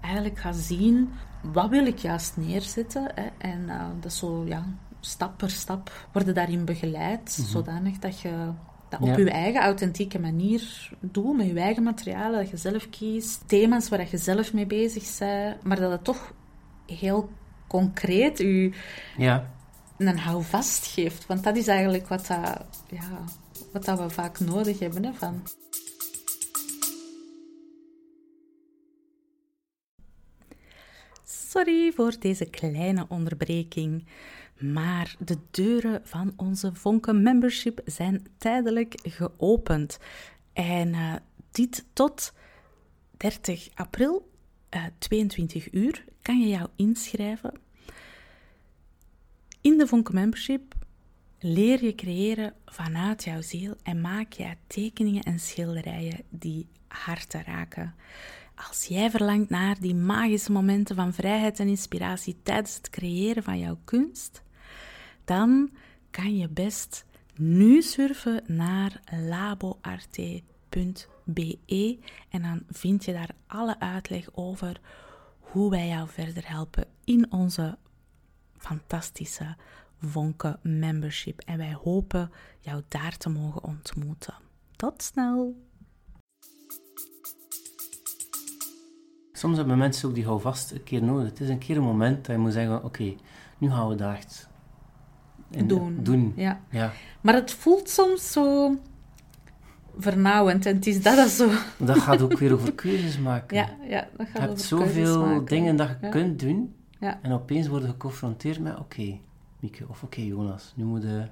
eigenlijk 0.00 0.38
gaat 0.38 0.56
zien 0.56 1.10
wat 1.52 1.68
wil 1.70 1.86
ik 1.86 1.98
juist 1.98 2.36
neerzetten. 2.36 3.10
Hè. 3.14 3.26
En 3.38 3.68
eh, 3.68 3.86
dat 4.00 4.10
is 4.12 4.18
zo, 4.18 4.44
ja, 4.46 4.64
stap 5.00 5.38
per 5.38 5.50
stap 5.50 6.06
worden 6.12 6.34
daarin 6.34 6.64
begeleid, 6.64 7.30
zodanig 7.30 7.98
dat 7.98 8.20
je 8.20 8.48
dat 8.98 9.08
op. 9.08 9.16
Ja. 9.16 9.24
je 9.24 9.30
eigen 9.30 9.60
authentieke 9.60 10.18
manier 10.18 10.90
doet, 11.00 11.36
met 11.36 11.46
je 11.46 11.60
eigen 11.60 11.82
materialen, 11.82 12.38
dat 12.38 12.50
je 12.50 12.56
zelf 12.56 12.90
kiest, 12.90 13.48
thema's 13.48 13.88
waar 13.88 14.06
je 14.10 14.16
zelf 14.16 14.52
mee 14.52 14.66
bezig 14.66 15.18
bent, 15.18 15.62
maar 15.62 15.80
dat 15.80 15.90
het 15.90 16.04
toch 16.04 16.32
heel 16.86 17.30
concreet 17.66 18.38
je 18.38 18.72
Ja, 19.16 19.50
een 19.98 20.18
houvast 20.18 20.86
geeft. 20.86 21.26
Want 21.26 21.44
dat 21.44 21.56
is 21.56 21.66
eigenlijk 21.66 22.08
wat, 22.08 22.26
dat, 22.26 22.66
ja, 22.90 23.24
wat 23.72 23.84
dat 23.84 23.98
we 23.98 24.10
vaak 24.10 24.40
nodig 24.40 24.78
hebben. 24.78 25.04
Hè, 25.04 25.12
van. 25.12 25.42
Sorry 31.24 31.92
voor 31.92 32.14
deze 32.18 32.44
kleine 32.44 33.06
onderbreking. 33.08 34.04
Maar 34.58 35.16
de 35.18 35.38
deuren 35.50 36.00
van 36.04 36.32
onze 36.36 36.74
Vonken 36.74 37.22
Membership 37.22 37.80
zijn 37.84 38.26
tijdelijk 38.38 38.94
geopend. 39.02 39.98
En 40.52 40.94
eh, 40.94 41.14
dit 41.50 41.84
tot 41.92 42.32
30 43.16 43.68
april, 43.74 44.30
eh 44.68 44.84
22 44.98 45.72
uur, 45.72 46.04
kan 46.22 46.40
je 46.40 46.48
jou 46.48 46.68
inschrijven. 46.76 47.52
In 49.60 49.78
de 49.78 49.86
Vonken 49.86 50.14
Membership 50.14 50.74
leer 51.38 51.84
je 51.84 51.94
creëren 51.94 52.54
vanuit 52.66 53.24
jouw 53.24 53.40
ziel 53.40 53.74
en 53.82 54.00
maak 54.00 54.32
jij 54.32 54.58
tekeningen 54.66 55.22
en 55.22 55.38
schilderijen 55.38 56.24
die 56.28 56.66
harten 56.88 57.44
raken. 57.44 57.94
Als 58.54 58.86
jij 58.86 59.10
verlangt 59.10 59.50
naar 59.50 59.80
die 59.80 59.94
magische 59.94 60.52
momenten 60.52 60.96
van 60.96 61.12
vrijheid 61.12 61.60
en 61.60 61.68
inspiratie 61.68 62.36
tijdens 62.42 62.74
het 62.74 62.90
creëren 62.90 63.42
van 63.42 63.58
jouw 63.58 63.78
kunst, 63.84 64.42
dan 65.24 65.70
kan 66.10 66.36
je 66.36 66.48
best 66.48 67.04
nu 67.36 67.82
surfen 67.82 68.42
naar 68.46 69.00
laboarte.be 69.28 70.38
en 72.28 72.42
dan 72.42 72.62
vind 72.70 73.04
je 73.04 73.12
daar 73.12 73.34
alle 73.46 73.80
uitleg 73.80 74.28
over 74.32 74.80
hoe 75.38 75.70
wij 75.70 75.88
jou 75.88 76.08
verder 76.08 76.48
helpen 76.48 76.86
in 77.04 77.32
onze 77.32 77.78
fantastische 78.56 79.56
Vonken 79.98 80.58
membership. 80.62 81.40
En 81.40 81.58
wij 81.58 81.74
hopen 81.74 82.30
jou 82.60 82.82
daar 82.88 83.16
te 83.16 83.28
mogen 83.28 83.64
ontmoeten. 83.64 84.34
Tot 84.76 85.02
snel! 85.02 85.56
Soms 89.44 89.56
hebben 89.56 89.78
mensen 89.78 90.08
ook 90.08 90.14
die 90.14 90.24
houvast 90.24 90.70
een 90.72 90.82
keer 90.84 91.02
nodig. 91.02 91.28
Het 91.28 91.40
is 91.40 91.48
een 91.48 91.58
keer 91.58 91.76
een 91.76 91.82
moment 91.82 92.26
dat 92.26 92.36
je 92.36 92.42
moet 92.42 92.52
zeggen, 92.52 92.84
oké, 92.84 93.14
nu 93.58 93.70
gaan 93.70 93.88
we 93.88 93.94
daar 93.94 94.14
echt 94.16 94.48
in- 95.50 95.66
Doen. 95.66 95.98
doen. 96.02 96.32
Ja. 96.36 96.60
Ja. 96.70 96.92
Maar 97.20 97.34
het 97.34 97.50
voelt 97.52 97.88
soms 97.88 98.32
zo 98.32 98.76
vernauwend 99.98 100.66
en 100.66 100.74
het 100.74 100.86
is 100.86 101.02
dat 101.02 101.16
dat 101.16 101.28
zo... 101.28 101.50
Dat 101.76 101.98
gaat 101.98 102.22
ook 102.22 102.38
weer 102.38 102.52
over 102.52 102.72
keuzes 102.72 103.18
maken. 103.18 103.56
Ja, 103.60 103.68
ja 103.88 104.08
dat 104.16 104.26
je 104.26 104.32
gaat 104.32 104.48
hebt 104.48 104.72
over 104.72 104.84
keuzes 104.86 105.08
zoveel 105.08 105.26
maken. 105.26 105.44
dingen 105.44 105.76
dat 105.76 105.88
je 105.88 105.96
Ja. 106.00 106.08
kunt 106.08 106.40
doen 106.40 106.74
Ja. 107.00 107.18
en 107.22 107.32
opeens 107.32 107.68
worden 107.68 107.88
geconfronteerd 107.88 108.60
met, 108.60 108.78
oké, 108.78 109.18
Mieke, 109.60 109.84
of 109.88 110.02
oké, 110.02 110.20
Jonas, 110.20 110.72
nu 110.76 110.84
moet 110.84 111.02
je... 111.02 111.26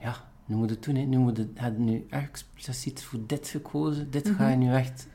Ja, 0.00 0.14
nu 0.46 0.54
moet 0.56 0.68
je 0.68 0.74
het 0.74 0.84
doen, 0.84 0.94
hè. 0.94 1.02
Nu 1.02 1.18
moet 1.18 1.36
je, 1.36 1.48
heb 1.54 1.76
je 1.76 1.82
nu 1.82 2.06
expliciet 2.10 3.02
voor 3.02 3.18
dit 3.26 3.48
gekozen, 3.48 4.10
dit 4.10 4.28
ga 4.36 4.48
je 4.48 4.56
nu 4.56 4.72
echt 4.72 5.08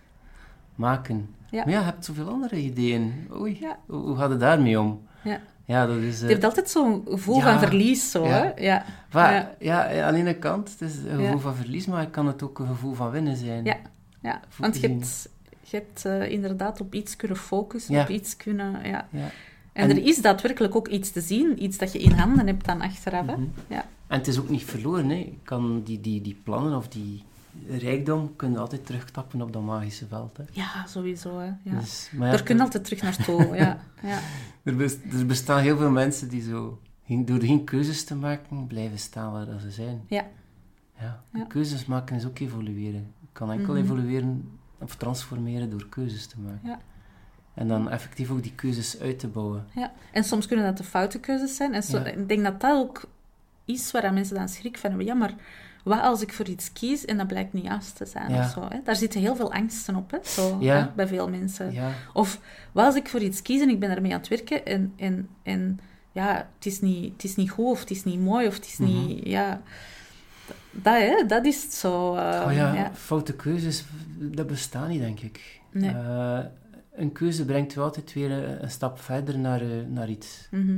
maken. 0.75 1.29
Ja. 1.51 1.63
Maar 1.63 1.73
ja, 1.73 1.79
je 1.79 1.85
hebt 1.85 2.05
zoveel 2.05 2.27
andere 2.29 2.55
ideeën. 2.61 3.27
Oei, 3.39 3.57
Ja. 3.59 3.77
hoe, 3.87 4.15
gaat 4.17 4.29
het 4.29 4.39
daarmee 4.39 4.79
om? 4.79 5.01
Ja. 5.23 5.39
Ja, 5.65 5.85
dat 5.85 5.97
is... 5.97 6.15
eh, 6.21 6.27
Je 6.27 6.31
hebt 6.33 6.43
altijd 6.43 6.69
zo'n 6.69 7.01
gevoel 7.09 7.35
ja. 7.35 7.41
van 7.41 7.59
verlies, 7.59 8.11
zo, 8.11 8.25
Ja. 8.25 8.29
hè? 8.31 8.63
Ja. 8.63 8.85
Va- 9.09 9.31
Ja. 9.31 9.51
ja. 9.59 10.03
aan 10.07 10.13
de 10.13 10.19
ene 10.19 10.33
kant, 10.33 10.69
het 10.71 10.81
is 10.89 10.95
een 10.97 11.19
gevoel 11.19 11.39
van 11.39 11.55
verlies, 11.55 11.85
maar 11.85 12.07
kan 12.07 12.27
het 12.27 12.43
ook 12.43 12.59
een 12.59 12.67
gevoel 12.67 12.93
van 12.93 13.09
winnen 13.11 13.35
zijn. 13.37 13.63
Ja. 13.63 13.75
ja. 14.21 14.39
Want 14.57 14.79
je 14.79 14.87
hebt, 14.87 15.29
je 15.61 15.77
hebt 15.77 16.05
eh, 16.05 16.31
inderdaad 16.31 16.81
op 16.81 16.93
iets 16.93 17.15
kunnen 17.15 17.37
focussen, 17.37 17.99
op 18.01 18.09
iets 18.09 18.37
kunnen... 18.37 18.71
Ja. 18.83 19.07
Ja. 19.09 19.29
En, 19.73 19.89
En- 19.89 19.89
er 19.89 20.05
is 20.05 20.21
daadwerkelijk 20.21 20.75
ook 20.75 20.87
iets 20.87 21.11
te 21.11 21.21
zien, 21.21 21.63
iets 21.63 21.77
dat 21.77 21.91
je 21.93 21.99
in 21.99 22.11
handen 22.11 22.47
hebt 22.47 22.65
dan 22.65 22.81
achteraf, 22.81 23.25
hè? 23.25 23.35
Mhm. 23.35 23.45
Ja. 23.67 23.85
En 24.07 24.17
het 24.17 24.27
is 24.27 24.39
ook 24.39 24.49
niet 24.49 24.63
verloren, 24.63 25.09
hè. 25.09 25.15
Je 25.15 25.33
kan 25.43 25.81
die, 25.83 26.01
die, 26.01 26.21
die 26.21 26.37
plannen 26.43 26.77
of 26.77 26.87
die 26.87 27.23
rijkdom 27.67 28.35
kun 28.35 28.51
je 28.51 28.57
altijd 28.57 28.85
terugtappen 28.85 29.41
op 29.41 29.53
dat 29.53 29.61
magische 29.63 30.07
veld. 30.07 30.37
Hè. 30.37 30.43
Ja, 30.51 30.85
sowieso, 30.87 31.39
hè. 31.39 31.45
Ja. 31.45 31.79
Dus, 31.79 32.09
maar 32.13 32.27
ja, 32.27 32.33
Daar 32.33 32.43
kun 32.43 32.55
je 32.55 32.61
altijd 32.61 32.83
terug 32.83 33.01
naartoe, 33.01 33.55
ja. 33.55 33.79
ja. 34.03 34.19
er, 34.63 34.75
bes- 34.75 34.97
er 35.19 35.25
bestaan 35.25 35.59
heel 35.61 35.77
veel 35.77 35.89
mensen 35.91 36.29
die 36.29 36.41
zo, 36.41 36.79
door 37.07 37.39
geen 37.43 37.63
keuzes 37.63 38.03
te 38.03 38.15
maken, 38.15 38.67
blijven 38.67 38.99
staan 38.99 39.31
waar 39.31 39.59
ze 39.59 39.71
zijn. 39.71 40.01
Ja. 40.07 40.25
Ja. 40.99 41.23
Ja. 41.33 41.45
Keuzes 41.45 41.85
maken 41.85 42.15
is 42.15 42.25
ook 42.25 42.39
evolueren. 42.39 43.13
Je 43.19 43.27
kan 43.31 43.51
enkel 43.51 43.73
Mhm. 43.73 43.83
evolueren 43.83 44.49
of 44.79 44.95
transformeren 44.95 45.69
door 45.69 45.89
keuzes 45.89 46.27
te 46.27 46.39
maken. 46.39 46.69
Ja. 46.69 46.79
En 47.53 47.67
dan 47.67 47.89
effectief 47.89 48.29
ook 48.31 48.43
die 48.43 48.55
keuzes 48.55 48.99
uit 48.99 49.19
te 49.19 49.27
bouwen. 49.27 49.65
Ja, 49.75 49.91
en 50.11 50.23
soms 50.23 50.47
kunnen 50.47 50.65
dat 50.65 50.77
de 50.77 50.83
foute 50.83 51.19
keuzes 51.19 51.55
zijn. 51.55 51.73
En 51.73 51.83
Ja. 51.87 52.05
ik 52.05 52.27
denk 52.27 52.43
dat 52.43 52.61
dat 52.61 52.77
ook 52.77 53.03
is 53.65 53.91
waar 53.91 54.13
mensen 54.13 54.35
dan 54.35 54.49
schrik 54.49 54.77
van 54.77 54.89
hebben. 54.89 55.07
Ja, 55.07 55.13
maar 55.13 55.33
wat 55.83 56.01
als 56.01 56.21
ik 56.21 56.33
voor 56.33 56.47
iets 56.47 56.73
kies 56.73 57.05
en 57.05 57.17
dat 57.17 57.27
blijkt 57.27 57.53
niet 57.53 57.63
juist 57.63 57.95
te 57.95 58.05
zijn 58.05 58.31
Ja. 58.33 58.39
of 58.45 58.51
zo? 58.51 58.65
Hè? 58.69 58.77
Daar 58.83 58.95
zitten 58.95 59.19
heel 59.21 59.35
veel 59.35 59.53
angsten 59.53 59.95
op, 59.95 60.11
hè? 60.11 60.17
Zo, 60.23 60.57
Ja. 60.59 60.75
hè, 60.77 60.87
bij 60.95 61.07
veel 61.07 61.29
mensen. 61.29 61.71
Ja. 61.73 61.89
Of 62.13 62.39
wat 62.71 62.85
als 62.85 62.95
ik 62.95 63.09
voor 63.09 63.19
iets 63.19 63.41
kies 63.41 63.61
en 63.61 63.69
ik 63.69 63.79
ben 63.79 63.89
ermee 63.89 64.11
aan 64.13 64.19
het 64.19 64.27
werken 64.27 64.65
en, 64.65 64.93
en, 64.95 65.29
en 65.43 65.79
ja, 66.11 66.35
het 66.55 66.65
is, 66.65 66.81
niet, 66.81 67.13
het 67.13 67.23
is 67.23 67.35
niet 67.35 67.49
goed 67.49 67.65
of 67.65 67.79
het 67.79 67.91
is 67.91 68.03
niet 68.03 68.19
mooi 68.19 68.47
of 68.47 68.55
het 68.55 68.65
is 68.65 68.77
Mhm. 68.77 68.89
niet... 69.05 69.27
Ja, 69.27 69.61
dat, 70.71 70.95
hè, 70.97 71.23
dat 71.27 71.45
is 71.45 71.63
het 71.63 71.73
zo. 71.73 72.15
eh, 72.15 72.43
Oh 72.47 72.53
ja, 72.53 72.91
foute 72.93 73.33
keuzes, 73.33 73.83
dat 74.17 74.47
bestaat 74.47 74.87
niet, 74.87 75.01
denk 75.01 75.19
ik. 75.19 75.59
Nee. 75.71 75.89
Eh, 75.89 76.39
een 76.95 77.11
keuze 77.11 77.45
brengt 77.45 77.73
je 77.73 77.79
altijd 77.79 78.13
weer 78.13 78.31
een, 78.31 78.63
een 78.63 78.71
stap 78.71 78.99
verder 78.99 79.39
naar, 79.39 79.61
eh, 79.61 79.67
naar 79.87 80.09
iets. 80.09 80.47
Mhm. 80.51 80.77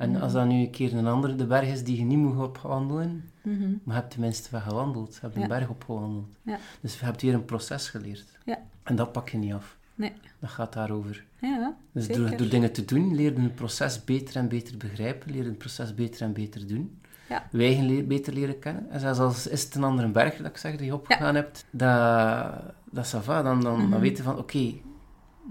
En 0.00 0.10
Mhm. 0.10 0.22
als 0.22 0.32
dat 0.32 0.46
nu 0.46 0.54
een 0.60 0.70
keer 0.70 0.94
een 0.96 1.06
andere 1.06 1.34
de 1.36 1.46
berg 1.46 1.68
is 1.68 1.84
die 1.84 1.96
je 1.98 2.04
niet 2.04 2.18
moet 2.18 2.38
opwandelen, 2.38 3.30
Mhm. 3.42 3.60
maar 3.60 3.94
je 3.94 4.00
hebt 4.00 4.10
tenminste 4.10 4.48
wel 4.50 4.60
gewandeld. 4.60 5.14
Je 5.14 5.20
hebt 5.20 5.34
een 5.34 5.40
Ja. 5.40 5.46
berg 5.46 5.68
opgewandeld. 5.68 6.36
Ja. 6.42 6.58
Dus 6.80 6.98
je 6.98 7.04
hebt 7.04 7.22
weer 7.22 7.34
een 7.34 7.44
proces 7.44 7.88
geleerd. 7.88 8.38
Ja. 8.44 8.58
En 8.82 8.96
dat 8.96 9.12
pak 9.12 9.28
je 9.28 9.38
niet 9.38 9.52
af. 9.52 9.76
Nee. 9.94 10.12
Dat 10.38 10.50
gaat 10.50 10.72
daarover. 10.72 11.24
Ja, 11.40 11.74
Dus 11.92 12.06
zeker. 12.06 12.28
door, 12.28 12.36
door 12.36 12.48
dingen 12.48 12.72
te 12.72 12.84
doen, 12.84 13.14
leer 13.14 13.32
je 13.34 13.40
het 13.40 13.54
proces 13.54 14.04
beter 14.04 14.36
en 14.36 14.48
beter 14.48 14.76
begrijpen, 14.76 15.30
leer 15.32 15.42
je 15.42 15.48
het 15.48 15.58
proces 15.58 15.94
beter 15.94 16.22
en 16.22 16.32
beter 16.32 16.66
doen. 16.66 16.98
Ja. 17.28 17.48
Je 17.52 17.58
eigen 17.58 17.86
le- 17.94 18.02
beter 18.02 18.32
leren 18.32 18.58
kennen. 18.58 18.90
En 18.90 19.00
zelfs 19.00 19.18
als 19.18 19.46
is 19.46 19.62
het 19.64 19.74
een 19.74 19.84
andere 19.84 20.08
berg, 20.08 20.36
dat 20.36 20.46
ik 20.46 20.56
zeg, 20.56 20.76
die 20.76 20.86
je 20.86 20.94
opgegaan 20.94 21.34
hebt, 21.34 21.64
dat, 21.70 22.52
dat 22.90 23.04
is 23.04 23.10
va. 23.10 23.42
Dan, 23.42 23.60
dan, 23.60 23.80
Mhm. 23.80 23.90
dan 23.90 24.00
weet 24.00 24.16
je 24.16 24.22
van, 24.22 24.38
oké, 24.38 24.72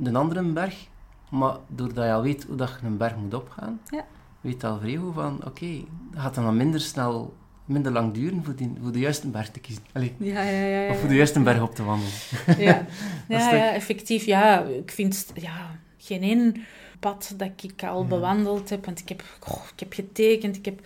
een 0.03 0.15
andere 0.15 0.43
berg, 0.43 0.87
maar 1.31 1.57
doordat 1.67 2.05
je 2.05 2.11
al 2.13 2.21
weet 2.21 2.43
hoe 2.43 2.55
dat 2.55 2.77
je 2.81 2.87
een 2.87 2.97
berg 2.97 3.15
moet 3.15 3.33
opgaan, 3.33 3.79
Ja. 3.89 4.05
Weet 4.41 4.63
al 4.63 4.79
vrij 4.79 4.95
goed 4.95 5.13
van, 5.13 5.39
oké, 5.45 5.83
dat 6.11 6.21
gaat 6.21 6.35
dan, 6.35 6.43
dan 6.43 6.57
minder 6.57 6.81
snel, 6.81 7.33
minder 7.65 7.91
lang 7.91 8.13
duren 8.13 8.43
voor, 8.43 8.55
die, 8.55 8.73
voor 8.81 8.91
de 8.91 8.99
juiste 8.99 9.27
berg 9.27 9.49
te 9.49 9.59
kiezen. 9.59 9.83
Allee, 9.93 10.15
Ja, 10.17 10.41
ja, 10.41 10.65
ja. 10.65 10.81
ja, 10.81 10.91
of 10.91 10.99
voor 10.99 11.09
de 11.09 11.15
juiste 11.15 11.39
berg 11.39 11.61
op 11.61 11.75
te 11.75 11.83
wandelen. 11.83 12.13
Ja, 12.57 12.85
ja, 13.27 13.53
ja, 13.53 13.73
effectief. 13.73 14.25
Ja, 14.25 14.63
ik 14.63 14.91
vind 14.91 15.31
ja, 15.33 15.79
geen 15.97 16.21
één 16.21 16.55
pad 16.99 17.33
dat 17.37 17.51
ik 17.61 17.83
al 17.83 18.05
bewandeld 18.05 18.69
heb. 18.69 18.85
Want 18.85 18.99
ik 18.99 19.09
heb, 19.09 19.23
ik 19.73 19.79
heb 19.79 19.93
getekend, 19.93 20.55
ik 20.55 20.65
heb 20.65 20.81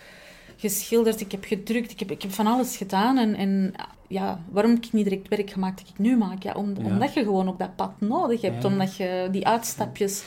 geschilderd, 0.56 1.20
ik 1.20 1.32
heb 1.32 1.44
gedrukt, 1.44 1.90
ik 1.90 1.98
heb, 1.98 2.10
ik 2.10 2.22
heb 2.22 2.32
van 2.32 2.46
alles 2.46 2.76
gedaan. 2.76 3.18
En, 3.18 3.34
en 3.34 3.74
ja, 4.08 4.40
waarom 4.50 4.72
heb 4.72 4.84
ik 4.84 4.92
niet 4.92 5.04
direct 5.04 5.28
werk 5.28 5.50
gemaakt 5.50 5.78
dat 5.78 5.88
ik 5.88 5.98
nu 5.98 6.16
maak? 6.16 6.42
Ja, 6.42 6.52
om, 6.52 6.76
Omdat 6.76 7.14
je 7.14 7.22
gewoon 7.22 7.48
op 7.48 7.58
dat 7.58 7.76
pad 7.76 7.92
nodig 7.98 8.40
hebt. 8.40 8.64
Omdat 8.64 8.96
je 8.96 9.28
die 9.30 9.46
uitstapjes 9.46 10.24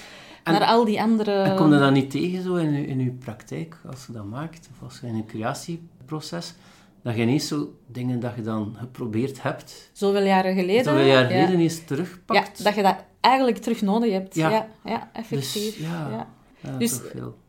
naar 0.51 0.66
al 0.66 0.86
die 0.86 1.01
andere... 1.01 1.42
En 1.42 1.56
kom 1.56 1.74
je 1.74 1.80
dat 1.80 1.92
niet 1.92 2.12
tegen 2.12 2.44
zo 2.44 2.56
in, 2.56 2.72
je, 2.72 2.88
in 2.88 3.00
je 3.00 3.12
praktijk, 3.12 3.77
als 3.89 4.06
je 4.06 4.13
dat 4.13 4.25
maakt? 4.25 4.70
Of 4.72 4.84
als 4.84 5.00
je 5.00 5.08
in 5.08 5.16
een 5.16 5.25
creatieproces 5.25 6.54
dat 7.01 7.16
je 7.16 7.22
ineens 7.22 7.48
zo 7.48 7.74
dingen 7.88 8.20
dat 8.20 8.36
je 8.36 8.42
dan 8.42 8.75
geprobeerd 8.80 9.44
hebt... 9.44 9.89
Zoveel 9.94 10.24
jaren 10.24 10.56
geleden. 10.56 10.84
Zoveel 10.84 11.06
jaren 11.06 11.27
geleden 11.27 11.51
ja. 11.51 11.63
eens 11.63 11.86
terugpakt. 11.86 12.58
Ja, 12.58 12.63
dat 12.63 12.75
je 12.75 12.82
dat 12.82 12.96
eigenlijk 13.20 13.58
terug 13.58 13.82
nodig 13.82 14.12
hebt. 14.12 14.36
Ja, 14.36 14.68
ja, 14.84 15.10
effectief. 15.13 15.75
Dus, 15.75 15.77
ja, 15.77 16.27
ja. 16.62 16.77
dus 16.77 17.01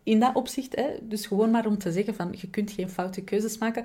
in 0.02 0.20
dat 0.20 0.34
opzicht, 0.34 0.76
hè, 0.76 0.86
dus 1.02 1.26
gewoon 1.26 1.50
maar 1.50 1.66
om 1.66 1.78
te 1.78 1.92
zeggen 1.92 2.14
van, 2.14 2.34
je 2.36 2.48
kunt 2.48 2.70
geen 2.70 2.90
foute 2.90 3.20
keuzes 3.20 3.58
maken. 3.58 3.84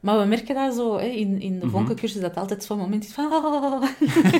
Maar 0.00 0.18
we 0.18 0.24
merken 0.24 0.54
dat 0.54 0.74
zo 0.74 0.98
hè, 0.98 1.06
in, 1.06 1.40
in 1.40 1.58
de 1.58 1.64
mm 1.64 1.70
vonkencursus, 1.70 2.20
dat 2.20 2.36
altijd 2.36 2.64
zo'n 2.64 2.78
moment 2.78 3.04
is 3.04 3.12
van... 3.12 3.24
Oh, 3.32 3.82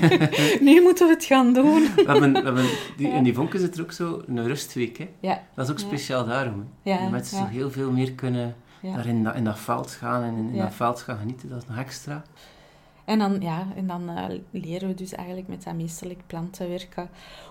nu 0.60 0.82
moeten 0.82 1.06
we 1.06 1.12
het 1.12 1.24
gaan 1.24 1.52
doen. 1.52 1.82
we 1.94 2.04
hebben, 2.06 2.32
we 2.32 2.42
hebben 2.42 2.66
die, 2.96 3.08
In 3.08 3.22
die 3.22 3.34
vonken 3.34 3.60
zit 3.60 3.76
er 3.76 3.82
ook 3.82 3.92
zo 3.92 4.22
een 4.26 4.46
rustweek. 4.46 4.98
Hè. 4.98 5.08
Ja. 5.20 5.42
Dat 5.54 5.64
is 5.64 5.70
ook 5.70 5.78
speciaal 5.78 6.26
daarom. 6.26 6.68
Hè. 6.82 6.90
Ja, 6.90 7.08
mensen 7.08 7.36
zo 7.36 7.44
heel 7.44 7.70
veel 7.70 7.90
meer 7.90 8.12
kunnen 8.12 8.56
daar 8.82 9.06
in 9.06 9.24
dat, 9.24 9.34
in 9.34 9.44
dat 9.44 9.58
veld 9.58 9.90
gaan 9.90 10.22
en 10.22 10.36
in, 10.36 10.50
in 10.50 10.58
dat 10.58 10.74
veld 10.74 11.00
gaan 11.00 11.18
genieten. 11.18 11.48
Dat 11.48 11.62
is 11.62 11.68
nog 11.68 11.78
extra. 11.78 12.22
En 13.08 13.18
dan, 13.18 13.40
ja, 13.40 13.66
en 13.76 13.86
dan 13.86 14.10
uh, 14.10 14.24
leren 14.50 14.88
we 14.88 14.94
dus 14.94 15.12
eigenlijk 15.12 15.48
met 15.48 15.64
dat 15.64 15.74
meesterlijk 15.74 16.20
plan 16.26 16.50
te 16.50 16.68
werken. 16.68 17.08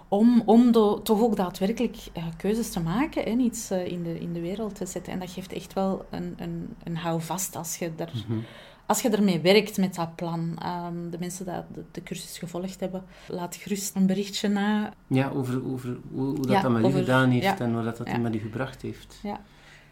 Om, 0.07 0.41
om 0.45 0.71
toch 1.03 1.21
ook 1.21 1.35
daadwerkelijk 1.35 1.97
uh, 2.17 2.23
keuzes 2.37 2.69
te 2.69 2.79
maken 2.79 3.25
en 3.25 3.39
iets 3.39 3.71
uh, 3.71 3.87
in, 3.87 4.03
de, 4.03 4.19
in 4.19 4.33
de 4.33 4.39
wereld 4.39 4.75
te 4.75 4.85
zetten. 4.85 5.13
En 5.13 5.19
dat 5.19 5.29
geeft 5.31 5.53
echt 5.53 5.73
wel 5.73 6.05
een, 6.09 6.33
een, 6.37 6.75
een 6.83 6.97
houvast 6.97 7.55
als 7.55 7.77
je, 7.77 7.89
mm 7.89 8.21
-hmm. 8.27 8.43
als 8.85 9.01
je 9.01 9.09
ermee 9.09 9.39
werkt 9.39 9.77
met 9.77 9.95
dat 9.95 10.15
plan. 10.15 10.57
Um, 10.85 11.09
de 11.09 11.17
mensen 11.19 11.45
die 11.45 11.53
de, 11.73 11.83
de, 11.91 12.03
cursus 12.03 12.37
gevolgd 12.37 12.79
hebben, 12.79 13.03
laat 13.27 13.55
gerust 13.55 13.95
een 13.95 14.05
berichtje 14.05 14.47
na. 14.47 14.93
Ja, 15.07 15.29
over, 15.29 15.71
over 15.71 15.97
hoe, 16.11 16.25
hoe 16.25 16.35
dat, 16.35 16.51
ja, 16.51 16.61
dat 16.61 16.71
met 16.71 16.85
u 16.85 16.91
gedaan 16.91 17.29
heeft 17.29 17.43
ja, 17.43 17.59
en 17.59 17.73
hoe 17.73 17.83
dat, 17.83 17.97
dat 17.97 18.07
ja. 18.07 18.17
met 18.17 18.35
u 18.35 18.39
gebracht 18.39 18.81
heeft. 18.81 19.19
Ja. 19.23 19.41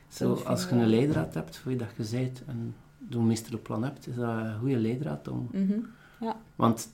Zo, 0.07 0.33
als 0.33 0.63
je 0.63 0.75
een 0.75 0.87
leidraad 0.87 1.33
hebt, 1.33 1.59
hoe 1.63 1.71
je 1.71 1.77
dat 1.77 2.11
en 2.11 2.35
een 2.47 2.75
meesterplan 3.09 3.83
hebt, 3.83 4.07
is 4.07 4.15
dat 4.15 4.29
een 4.29 4.59
goede 4.59 4.77
leidraad 4.77 5.27
om... 5.27 5.49
Mm 5.51 5.67
-hmm. 5.67 5.85
ja. 6.19 6.37
Want 6.55 6.89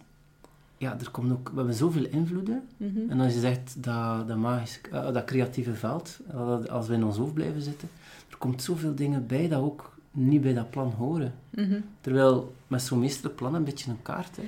ja, 0.78 1.00
er 1.00 1.12
komt 1.12 1.32
ook, 1.32 1.50
we 1.50 1.56
hebben 1.56 1.76
zoveel 1.76 2.06
invloeden. 2.06 2.64
Mm 2.78 2.92
-hmm. 2.96 3.10
En 3.10 3.20
als 3.20 3.34
je 3.34 3.40
zegt 3.40 3.84
dat, 3.84 4.28
dat, 4.28 4.38
magisch, 4.38 4.82
uh, 4.94 5.14
dat 5.14 5.26
creatieve 5.26 5.74
veld, 5.74 6.20
uh, 6.34 6.66
als 6.66 6.88
we 6.88 6.94
in 6.94 7.04
ons 7.04 7.18
hoofd 7.18 7.34
blijven 7.34 7.62
zitten, 7.62 7.90
er 8.30 8.38
komt 8.38 8.62
zoveel 8.62 8.96
dingen 8.96 9.28
bij 9.28 9.48
dat 9.48 9.62
ook 9.62 9.96
niet 10.12 10.42
bij 10.42 10.54
dat 10.54 10.70
plan 10.70 10.92
horen. 10.92 11.34
Mm 11.50 11.70
-hmm. 11.70 11.84
Terwijl 12.02 12.56
met 12.68 12.82
zo'n 12.82 13.00
meesterplan 13.00 13.56
een 13.56 13.64
beetje 13.64 13.92
een 13.92 14.02
kaart. 14.02 14.36
Hè. 14.36 14.44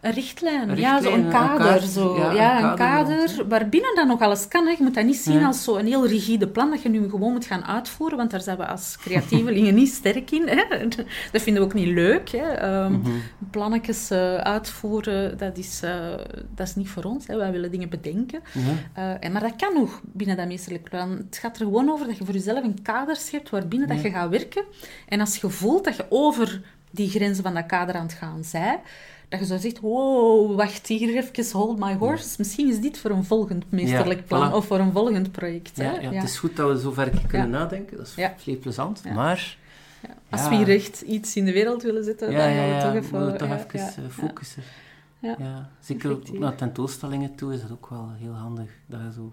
Een 0.00 0.12
richtlijn, 0.12 0.76
ja, 0.76 1.02
zo 1.02 1.12
een 1.12 1.28
kader. 1.28 1.80
zo. 1.80 2.16
Ja, 2.34 2.70
een 2.70 2.76
kader, 2.76 3.44
waarbinnen 3.48 3.94
dat 3.94 4.06
nog 4.06 4.20
alles 4.20 4.48
kan. 4.48 4.66
Hè. 4.66 4.70
Je 4.70 4.82
moet 4.82 4.94
dat 4.94 5.04
niet 5.04 5.16
zien 5.16 5.44
als 5.44 5.64
zo'n 5.64 5.86
heel 5.86 6.06
rigide 6.06 6.48
plan 6.48 6.70
dat 6.70 6.82
je 6.82 6.88
nu 6.88 7.08
gewoon 7.08 7.32
moet 7.32 7.44
gaan 7.44 7.64
uitvoeren, 7.64 8.16
want 8.16 8.30
daar 8.30 8.40
zijn 8.40 8.56
we 8.56 8.66
als 8.66 8.96
creatievelingen 9.00 9.74
niet 9.80 9.88
sterk 9.88 10.30
in. 10.30 10.48
Hè. 10.48 10.64
Dat 11.32 11.42
vinden 11.42 11.62
we 11.62 11.68
ook 11.68 11.74
niet 11.74 11.94
leuk. 11.94 12.30
Hè. 12.30 12.82
Um, 12.84 12.92
mm 12.92 13.02
-hmm. 13.04 13.22
Plannetjes 13.50 14.10
uh, 14.10 14.34
uitvoeren, 14.34 15.38
dat 15.38 15.58
is, 15.58 15.80
uh, 15.84 15.90
dat 16.54 16.66
is 16.66 16.74
niet 16.74 16.88
voor 16.88 17.04
ons. 17.04 17.26
Hè. 17.26 17.36
Wij 17.36 17.52
willen 17.52 17.70
dingen 17.70 17.88
bedenken. 17.88 18.40
Mm 18.52 18.62
-hmm. 18.62 18.78
uh, 18.98 19.14
en, 19.20 19.32
maar 19.32 19.42
dat 19.42 19.56
kan 19.56 19.74
nog 19.74 20.00
binnen 20.04 20.36
dat 20.36 20.46
meesterlijk 20.46 20.88
plan. 20.88 21.10
Het 21.10 21.38
gaat 21.40 21.56
er 21.56 21.64
gewoon 21.64 21.90
over 21.90 22.06
dat 22.06 22.18
je 22.18 22.24
voor 22.24 22.34
jezelf 22.34 22.64
een 22.64 22.82
kader 22.82 23.16
schept 23.16 23.50
waarbinnen 23.50 23.88
dat 23.88 24.02
je 24.02 24.10
gaat 24.10 24.30
werken. 24.30 24.64
En 25.08 25.20
als 25.20 25.36
je 25.36 25.48
voelt 25.48 25.84
dat 25.84 25.96
je 25.96 26.06
over 26.08 26.60
die 26.90 27.10
grenzen 27.10 27.44
van 27.44 27.54
dat 27.54 27.66
kader 27.66 27.94
aan 27.94 28.02
het 28.02 28.12
gaan 28.12 28.44
zij 28.44 28.80
dat 29.30 29.40
je 29.40 29.46
zo 29.46 29.58
zegt, 29.58 29.80
wow, 29.80 30.56
wacht 30.56 30.86
hier 30.86 31.16
even, 31.16 31.50
hold 31.52 31.78
my 31.78 31.94
horse. 31.94 32.34
Misschien 32.38 32.68
is 32.68 32.80
dit 32.80 32.98
voor 32.98 33.10
een 33.10 33.24
volgend 33.24 33.70
meesterlijk 33.70 34.26
plan 34.26 34.52
of 34.52 34.66
voor 34.66 34.78
een 34.78 34.92
volgend 34.92 35.32
project. 35.32 35.76
Ja, 35.76 36.00
ja, 36.00 36.12
Het 36.12 36.22
is 36.24 36.38
goed 36.38 36.56
dat 36.56 36.72
we 36.72 36.80
zo 36.80 36.92
ver 36.92 37.26
kunnen 37.26 37.50
nadenken, 37.50 37.96
dat 37.96 38.06
is 38.06 38.12
vrij 38.36 38.56
plezant, 38.56 39.04
maar... 39.14 39.58
Als 40.30 40.48
we 40.48 40.54
hier 40.54 40.68
echt 40.68 41.00
iets 41.00 41.36
in 41.36 41.44
de 41.44 41.52
wereld 41.52 41.82
willen 41.82 42.04
zetten, 42.04 42.32
dan 42.32 42.40
gaan 42.40 42.76
we 42.76 42.82
toch 42.82 42.94
even, 42.94 43.32
we 43.32 43.38
toch 43.38 43.50
even 43.50 44.04
uh, 44.04 44.10
focussen. 44.10 44.62
Ja. 45.18 45.70
Zeker 45.80 46.10
ook 46.10 46.38
naar 46.38 46.54
tentoonstellingen 46.54 47.34
toe 47.34 47.54
is 47.54 47.60
dat 47.60 47.70
ook 47.70 47.88
wel 47.88 48.10
heel 48.18 48.32
handig, 48.32 48.70
dat 48.86 49.00
je 49.00 49.12
zo, 49.12 49.32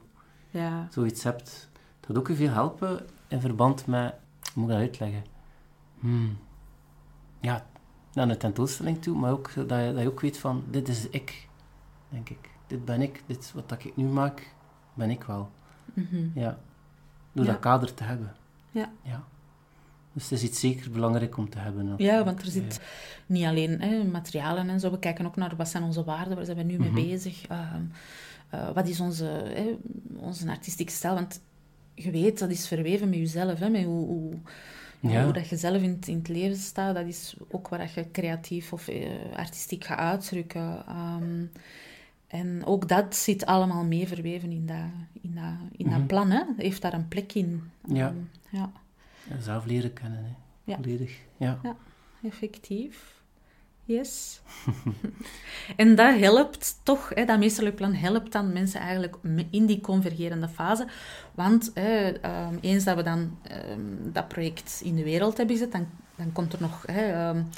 zoiets 0.90 1.24
hebt. 1.24 1.70
Dat 2.00 2.10
gaat 2.10 2.18
ook 2.18 2.38
veel 2.38 2.50
helpen 2.50 3.06
in 3.28 3.42
verband 3.42 3.86
met... 3.86 4.14
Hoe 4.54 4.64
moet 4.64 4.72
ik 4.72 4.78
dat 4.78 4.88
uitleggen? 4.88 5.24
Hmm. 6.00 6.38
Ja, 7.40 7.66
naar 8.18 8.30
een 8.30 8.38
tentoonstelling 8.38 9.02
toe, 9.02 9.18
maar 9.18 9.32
ook 9.32 9.54
dat 9.56 9.80
je, 9.86 9.92
dat 9.94 10.02
je 10.02 10.08
ook 10.08 10.22
weet 10.22 10.38
van, 10.38 10.64
dit 10.70 10.88
is 10.88 11.10
ik, 11.10 11.48
denk 12.10 12.30
ik. 12.30 12.50
Dit 12.68 12.86
ben 12.86 13.02
ik, 13.02 13.24
dit 13.26 13.52
wat 13.54 13.72
ik 13.72 13.96
nu 13.96 14.06
maak, 14.06 14.54
ben 14.94 15.10
ik 15.10 15.24
wel. 15.24 15.50
Mm 15.94 16.32
Ja. 16.36 16.58
Door 17.32 17.46
dat 17.46 17.60
kader 17.60 17.94
te 17.94 18.04
hebben. 18.04 18.36
Ja. 18.72 18.92
ja. 19.04 19.24
Dus 20.14 20.30
het 20.30 20.32
is 20.32 20.44
iets 20.44 20.60
zeker 20.60 20.92
belangrijk 20.92 21.38
om 21.38 21.50
te 21.50 21.58
hebben. 21.58 21.94
Ja, 21.98 22.24
want 22.24 22.42
er 22.42 22.48
zit 22.48 22.82
niet 23.26 23.46
alleen 23.46 23.82
hè, 23.82 24.04
materialen 24.04 24.70
en 24.70 24.80
zo. 24.80 24.92
We 24.92 25.00
kijken 25.00 25.26
ook 25.26 25.36
naar 25.36 25.56
wat 25.56 25.70
zijn 25.70 25.84
onze 25.84 26.04
waarden, 26.04 26.36
waar 26.36 26.46
zijn 26.46 26.58
we 26.58 26.64
nu 26.64 26.78
mee 26.78 26.90
mhm. 26.90 27.02
bezig. 27.02 27.50
Uh, 27.50 27.74
uh, 28.54 28.72
wat 28.72 28.88
is 28.88 29.00
onze, 29.00 29.26
hè, 29.26 29.78
onze 30.16 30.50
artistieke 30.50 30.92
stijl? 30.92 31.14
Want 31.14 31.42
je 31.94 32.12
weet, 32.12 32.40
dat 32.40 32.50
is 32.50 32.68
verweven 32.68 33.10
met 33.10 33.20
jezelf. 33.20 33.60
Hè, 33.60 33.70
met 33.70 33.84
hoe, 33.84 34.06
hoe 34.06 34.34
ja. 35.00 35.24
Hoe 35.24 35.34
dat 35.34 35.50
je 35.50 35.58
zelf 35.58 35.82
in, 35.82 36.00
in, 36.06 36.18
het 36.18 36.28
leven 36.28 36.58
staat, 36.58 36.96
dat 36.96 37.06
is 37.06 37.36
ook 37.52 37.68
waar 37.68 37.92
je 37.96 38.12
creatief 38.12 38.74
of 38.74 38.90
uh, 38.90 39.10
artistiek 39.36 39.84
gaat 39.84 40.00
uitdrukken. 40.00 40.84
Um, 40.90 41.52
en 42.28 42.66
ook 42.66 42.88
dat 42.88 43.16
zit 43.16 43.46
allemaal 43.46 43.84
mee 43.84 44.08
verweven 44.08 44.52
in 44.52 44.66
dat, 44.66 44.78
in 45.22 45.36
dat, 45.36 45.78
in 45.78 45.90
dat 45.90 45.98
mhm. 45.98 46.08
plan. 46.08 46.30
Hè? 46.30 46.44
Heeft 46.58 46.82
daar 46.82 46.94
een 46.94 47.08
plek 47.08 47.34
in. 47.34 47.72
ja. 47.88 48.08
Um, 48.08 48.30
ja. 48.50 48.72
Zelf 49.40 49.66
leren 49.66 49.94
kennen, 49.94 50.36
hè. 50.66 50.76
Volledig. 50.76 51.20
Ja. 51.38 51.60
ja, 51.64 51.76
effectief. 52.24 53.17
Yes. 53.88 54.42
en 55.76 55.96
dat 55.96 56.20
helpt 56.20 56.80
toch, 56.84 57.12
hè, 57.14 57.26
dat 57.26 57.40
meesterlijk 57.40 57.76
plan 57.76 57.94
helpt 57.94 58.32
dan 58.32 58.54
mensen 58.54 58.80
eigenlijk 58.80 59.16
in 59.50 59.66
die 59.66 59.82
convergerende 59.82 60.48
fase. 60.48 60.88
Want 61.36 61.72
hè, 61.74 62.08
um, 62.08 62.58
eens 62.62 62.84
dat 62.84 62.96
we 62.96 63.04
dan 63.04 63.38
um, 63.72 64.00
dat 64.14 64.28
project 64.28 64.82
in 64.84 64.96
de 64.96 65.04
wereld 65.04 65.38
hebben 65.38 65.56
gezet, 65.56 65.72
dan, 65.72 65.88
dan 66.16 66.32
komt 66.32 66.54
er 66.54 66.62
nog... 66.62 66.84
Hè, 66.86 67.30
um, 67.30 67.50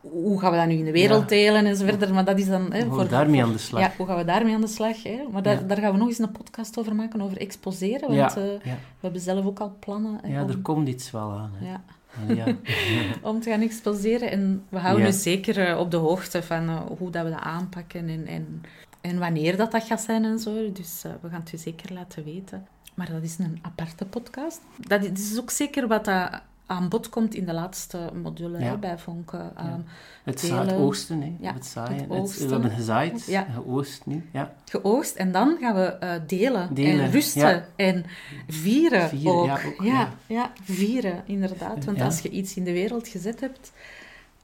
hoe 0.00 0.40
gaan 0.40 0.50
we 0.50 0.56
dat 0.56 0.66
nu 0.66 0.74
in 0.74 0.84
de 0.84 0.92
wereld 0.92 1.22
ja. 1.22 1.26
delen 1.26 1.66
en 1.66 1.76
zo 1.76 1.84
verder. 1.84 2.14
Maar 2.14 2.24
dat 2.24 2.38
is 2.38 2.46
dan... 2.46 2.72
Hè, 2.72 2.84
hoe 2.84 2.94
gaan 2.94 3.04
we 3.04 3.10
daarmee 3.10 3.42
aan 3.42 3.52
de 3.52 3.58
slag? 3.58 3.80
Ja, 3.80 3.92
hoe 3.96 4.06
gaan 4.06 4.16
we 4.16 4.24
daarmee 4.24 4.54
aan 4.54 4.60
de 4.60 4.66
slag? 4.66 5.02
Hè? 5.02 5.22
Maar 5.30 5.42
daar, 5.42 5.60
ja. 5.60 5.66
daar 5.66 5.78
gaan 5.78 5.92
we 5.92 5.98
nog 5.98 6.08
eens 6.08 6.18
een 6.18 6.32
podcast 6.32 6.78
over 6.78 6.94
maken, 6.94 7.20
over 7.20 7.36
exposeren. 7.38 8.16
Want 8.16 8.36
uh, 8.36 8.44
we 8.64 8.76
hebben 9.00 9.20
zelf 9.20 9.44
ook 9.44 9.58
al 9.58 9.76
plannen. 9.80 10.20
Ja, 10.26 10.46
er 10.48 10.58
komt 10.58 10.88
iets 10.88 11.10
wel 11.10 11.30
aan. 11.30 11.52
Hè. 11.54 11.70
Ja. 11.70 11.84
Ja. 12.26 12.46
om 13.30 13.40
te 13.40 13.50
gaan 13.50 13.60
exposeren. 13.60 14.30
En 14.30 14.64
we 14.68 14.78
houden 14.78 15.06
ja. 15.06 15.12
zeker 15.12 15.68
uh, 15.70 15.78
op 15.78 15.90
de 15.90 15.96
hoogte 15.96 16.42
van 16.42 16.68
uh, 16.68 16.80
hoe 16.98 17.10
dat 17.10 17.24
we 17.24 17.30
dat 17.30 17.40
aanpakken 17.40 18.08
en, 18.08 18.26
en, 18.26 18.62
en, 19.00 19.18
wanneer 19.18 19.56
dat, 19.56 19.72
dat 19.72 19.84
gaat 19.84 20.00
zijn 20.00 20.24
en 20.24 20.38
zo. 20.38 20.72
Dus 20.72 21.02
uh, 21.06 21.12
we 21.20 21.28
gaan 21.28 21.40
het 21.40 21.50
je 21.50 21.56
zeker 21.56 21.92
laten 21.92 22.24
weten. 22.24 22.66
Maar 22.94 23.10
dat 23.10 23.22
is 23.22 23.38
een 23.38 23.58
aparte 23.62 24.04
podcast. 24.04 24.60
Dat 24.76 25.04
is 25.04 25.38
ook 25.40 25.50
zeker 25.50 25.88
wat 25.88 26.04
dat 26.04 26.42
aan 26.72 26.88
bod 26.88 27.08
komt 27.08 27.34
in 27.34 27.44
de 27.44 27.52
laatste 27.52 28.10
module 28.22 28.58
ja. 28.58 28.64
hè, 28.64 28.78
bij 28.78 28.98
Vonken. 28.98 29.40
Um, 29.40 29.66
ja. 29.66 29.82
Het 30.24 30.42
hè. 30.42 31.36
Ja, 31.40 31.52
het 31.52 31.66
zaaien. 31.66 32.10
Het, 32.10 32.38
we 32.38 32.48
hebben 32.48 32.70
gezaaid, 32.70 33.24
ja. 33.26 33.46
geoost 33.54 34.06
nu. 34.06 34.28
Ja. 34.32 34.54
Geoost 34.64 35.16
en 35.16 35.32
dan 35.32 35.56
gaan 35.60 35.74
we 35.74 35.96
uh, 36.02 36.12
delen, 36.26 36.74
delen, 36.74 37.04
en 37.04 37.10
rusten 37.10 37.66
en 37.76 38.04
vieren, 38.48 39.08
vieren 39.08 39.34
ook. 39.34 39.46
Ja, 39.46 39.58
ook, 39.66 39.82
ja, 39.82 40.12
ja. 40.26 40.52
vieren, 40.62 41.22
inderdaad. 41.26 41.84
Want 41.84 42.00
als 42.00 42.20
je 42.20 42.30
iets 42.30 42.56
in 42.56 42.64
de 42.64 42.72
wereld 42.72 43.08
gezet 43.08 43.40
hebt, 43.40 43.72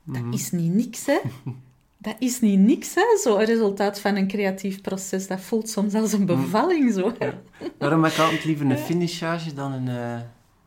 dat 0.03 0.23
mm. 0.23 0.33
is 0.33 0.51
niet 0.51 0.75
niks, 0.75 1.07
hè. 1.07 1.19
Dat 2.01 2.17
is 2.19 2.41
niet 2.41 2.59
niks, 2.59 2.95
hè? 2.95 3.03
Zo'n 3.23 3.45
resultaat 3.45 4.01
van 4.01 4.17
een 4.17 4.29
creatief 4.29 4.81
proces. 4.81 5.27
Dat 5.27 5.41
voelt 5.41 5.69
soms 5.69 5.95
als 5.95 6.12
een 6.12 6.23
mhm. 6.23 6.41
bevalling, 6.41 6.93
zo. 6.93 7.12
Daarom 7.79 8.05
heb 8.05 8.12
ik 8.12 8.19
altijd 8.19 8.45
liever 8.45 8.71
een 8.71 8.79
finishage 8.79 9.55
dan 9.55 9.73
een... 9.73 9.88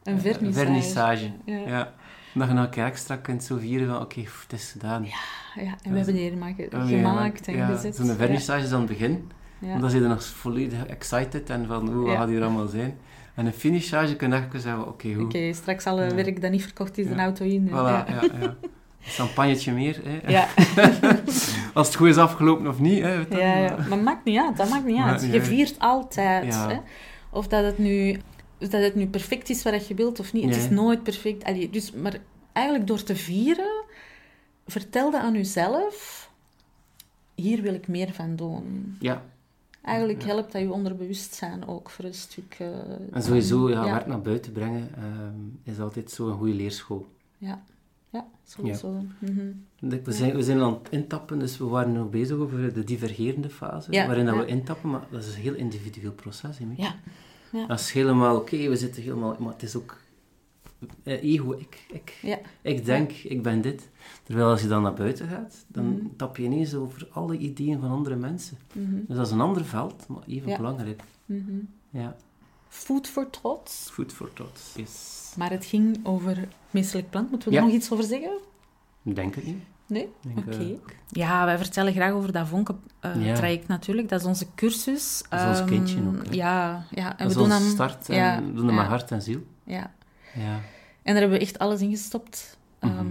Een 0.04 0.20
vernissage. 0.20 0.66
vernissage. 0.66 1.32
Ja. 1.46 1.94
Dat 2.34 2.48
je 2.48 2.54
een 2.54 2.70
keer 2.70 2.86
extra 2.86 3.16
kunt 3.16 3.44
zo 3.44 3.58
vieren 3.58 3.88
van, 3.88 3.96
oké, 3.96 4.04
okay, 4.04 4.28
het 4.42 4.60
is 4.60 4.72
gedaan. 4.72 5.04
Ja, 5.04 5.64
ja. 5.64 5.76
en 5.84 5.92
we 5.92 5.98
hebben 5.98 6.16
hier 6.16 6.32
gemaakt 6.32 7.48
en 7.48 7.56
ja. 7.56 7.68
gezet. 7.68 7.96
Zo'n 7.96 8.16
vernissage 8.16 8.64
is 8.64 8.72
aan 8.72 8.80
het 8.80 8.90
begin. 8.90 9.32
Ja. 9.60 9.78
Dan 9.78 9.90
zit 9.90 10.02
je 10.02 10.08
nog 10.08 10.24
volledig 10.24 10.86
excited 10.86 11.50
en 11.50 11.68
van, 11.68 11.90
hoe 11.90 12.06
wat 12.06 12.16
gaat 12.16 12.28
hier 12.28 12.42
allemaal 12.42 12.68
zijn? 12.68 12.98
En 13.36 13.46
een 13.46 13.54
finishage 13.54 14.16
kun 14.16 14.30
je 14.30 14.36
echt 14.36 14.62
zeggen, 14.62 14.82
oké, 14.82 14.90
okay, 14.90 15.14
hoe... 15.14 15.26
Oké, 15.26 15.54
straks 15.54 15.86
het 15.86 16.14
werk 16.14 16.42
dat 16.42 16.52
niet 16.52 16.64
verkocht 16.64 16.98
is, 16.98 17.06
een 17.06 17.20
auto 17.20 17.46
in. 17.46 17.68
Voilà, 17.68 17.72
ja, 17.72 18.06
ja. 18.08 18.22
Een 19.02 19.08
champagnetje 19.08 19.72
meer, 19.72 20.02
hè. 20.04 20.32
Ja. 20.32 20.48
Als 21.74 21.88
het 21.88 21.96
goed 21.96 22.08
is 22.08 22.18
afgelopen 22.18 22.68
of 22.68 22.80
niet, 22.80 23.04
hè. 23.04 23.14
Ja, 23.30 23.58
ja, 23.58 23.78
maar 23.90 23.98
maakt 23.98 24.26
niet 24.26 24.40
uit, 24.40 24.58
dat 24.58 24.70
maakt 24.70 24.86
niet 24.86 25.02
uit. 25.02 25.32
je 25.32 25.42
viert 25.42 25.80
altijd, 25.80 26.56
hè 26.56 26.78
of 27.32 27.48
dat 27.48 27.64
het 27.64 27.78
nu, 27.78 28.20
dat 28.70 28.82
het 28.82 28.96
nu 28.96 29.08
perfect 29.08 29.50
is 29.50 29.64
wat 29.64 29.88
je 29.88 29.94
wilt 29.94 30.20
of 30.20 30.34
niet. 30.34 30.46
Het 30.46 30.56
is 30.56 30.70
nooit 30.70 31.04
perfect. 31.04 31.44
Allee, 31.44 31.70
dus, 31.70 31.92
maar 31.92 32.20
eigenlijk 32.54 32.88
door 32.88 33.04
te 33.04 33.16
vieren, 33.16 33.84
vertelde 34.68 35.20
aan 35.20 35.34
jezelf, 35.34 36.30
hier 37.36 37.62
wil 37.62 37.74
ik 37.74 37.88
meer 37.88 38.14
van 38.14 38.36
doen. 38.36 38.96
Ja, 39.00 39.24
Eigenlijk 39.82 40.24
helpt 40.24 40.52
dat 40.52 40.62
je 40.62 40.72
onderbewustzijn 40.72 41.68
ook 41.68 41.90
voor 41.90 42.06
een 42.06 42.14
stuk... 42.14 42.56
eh, 42.60 42.68
en 43.12 43.24
sowieso, 43.24 43.70
ja, 43.70 43.86
ja. 43.86 43.92
werk 43.94 44.08
naar 44.08 44.22
buiten 44.22 44.52
brengen 44.52 44.90
ehm, 44.96 45.72
is 45.74 45.80
altijd 45.80 46.12
zo 46.12 46.28
een 46.30 46.38
goede 46.38 46.54
leerschool. 46.54 47.08
Ja, 47.38 47.64
ja 48.10 48.26
sowieso. 48.46 49.04
Mhm. 49.20 49.48
Ik- 49.94 50.06
We 50.06 50.12
zijn, 50.12 50.36
we 50.36 50.44
zijn 50.44 50.60
aan 50.62 50.74
het 50.74 50.88
intappen, 50.90 51.40
dus 51.40 51.58
we 51.58 51.66
waren 51.66 51.92
nog 51.94 52.10
bezig 52.10 52.38
over 52.38 52.74
de 52.74 52.84
divergerende 52.84 53.50
fase, 53.50 53.92
Ja, 53.92 54.06
waarin 54.08 54.26
dat 54.26 54.36
ja. 54.36 54.42
we 54.42 54.48
intappen, 54.48 54.90
maar 54.90 55.06
dat 55.12 55.24
is 55.24 55.36
een 55.36 55.42
heel 55.42 55.54
individueel 55.54 56.12
proces. 56.14 56.58
hè. 56.58 56.66
Ja. 56.78 56.96
Ja. 57.52 57.66
Dat 57.68 57.80
is 57.80 57.92
helemaal 57.92 58.36
oké, 58.36 58.58
we 58.70 58.76
zitten 58.78 59.02
helemaal... 59.04 59.36
Maar 59.40 59.54
het 59.54 59.64
is 59.64 59.76
ook 59.76 59.98
eh, 61.04 61.24
ego, 61.24 61.52
ik, 61.52 61.86
ik, 61.92 62.18
Ja. 62.22 62.40
ik 62.62 62.86
denk, 62.86 63.12
ik 63.12 63.42
ben 63.44 63.62
dit. 63.62 63.90
Terwijl 64.24 64.50
als 64.50 64.62
je 64.62 64.68
dan 64.68 64.82
naar 64.82 64.94
buiten 64.94 65.28
gaat, 65.28 65.66
dan 65.68 65.86
Mhm. 65.86 66.06
tap 66.16 66.38
je 66.38 66.44
ineens 66.44 66.74
over 66.76 67.08
alle 67.12 67.38
ideeën 67.38 67.80
van 67.80 67.90
andere 67.90 68.16
mensen. 68.16 68.58
Mhm. 68.74 68.96
Dus 69.08 69.16
dat 69.18 69.26
is 69.26 69.32
een 69.32 69.42
ander 69.42 69.66
veld, 69.66 70.08
maar 70.08 70.24
even 70.28 70.50
Ja. 70.50 70.58
belangrijk. 70.58 71.02
Mhm. 71.26 71.52
Ja, 71.90 72.16
Food 72.68 73.08
voor 73.08 73.30
trots. 73.30 73.90
food 73.92 74.14
for 74.14 74.34
thought. 74.34 74.74
Yes. 74.76 75.34
Maar 75.38 75.50
het 75.52 75.66
ging 75.66 76.00
over 76.04 76.48
menselijk 76.70 77.10
plant. 77.10 77.30
Moeten 77.30 77.50
we 77.50 77.56
er 77.58 77.64
nog 77.64 77.72
iets 77.74 77.92
over 77.92 78.06
zeggen? 78.06 78.38
Denk 79.02 79.36
het 79.36 79.46
niet. 79.46 79.64
Nee? 79.92 80.10
Oké. 80.38 80.58
eh, 80.58 80.68
Ja, 81.10 81.46
wij 81.46 81.58
vertellen 81.58 81.94
graag 81.94 82.12
over 82.12 82.32
dat 82.32 82.42
Ja. 82.42 82.48
vonken-traject 82.48 83.68
natuurlijk. 83.68 84.10
Dat 84.10 84.20
is 84.20 84.26
onze 84.26 84.46
cursus. 84.56 85.24
Dat 85.30 85.40
is 85.42 85.46
ons 85.48 85.60
Ehm, 85.60 85.68
kindje 85.68 85.98
ook, 86.08 86.26
hè. 86.26 86.34
Ja, 86.34 86.84
ja. 86.92 87.10
En 87.10 87.10
dat 87.10 87.18
we 87.18 87.26
is 87.28 87.34
doen 87.34 87.50
dan... 87.50 87.62
start 87.62 88.10
en 88.10 88.16
ja, 88.16 88.36
we 88.36 88.54
doen 88.54 88.66
het 88.66 88.76
met 88.76 88.84
ja. 88.84 88.90
hart 88.90 89.12
en 89.12 89.22
ziel. 89.22 89.40
Ja. 89.64 89.92
Ja. 90.34 90.60
En 91.04 91.14
daar 91.14 91.22
hebben 91.22 91.38
we 91.38 91.40
echt 91.46 91.60
alles 91.60 91.82
in 91.82 91.90
gestopt. 91.90 92.58
ehm, 92.80 92.96
Mhm. 92.96 93.06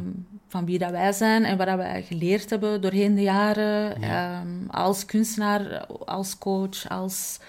Van 0.48 0.64
wie 0.64 0.78
dat 0.78 0.90
wij 0.90 1.12
zijn 1.12 1.44
en 1.44 1.56
wat 1.56 1.66
dat 1.66 1.76
wij 1.76 2.02
geleerd 2.02 2.50
hebben 2.50 2.80
doorheen 2.80 3.14
de 3.14 3.22
jaren. 3.22 4.00
Ja. 4.00 4.40
ehm, 4.40 4.68
als 4.70 5.04
kunstenaar, 5.04 5.86
als 6.04 6.38
coach, 6.38 6.88
als 6.88 7.40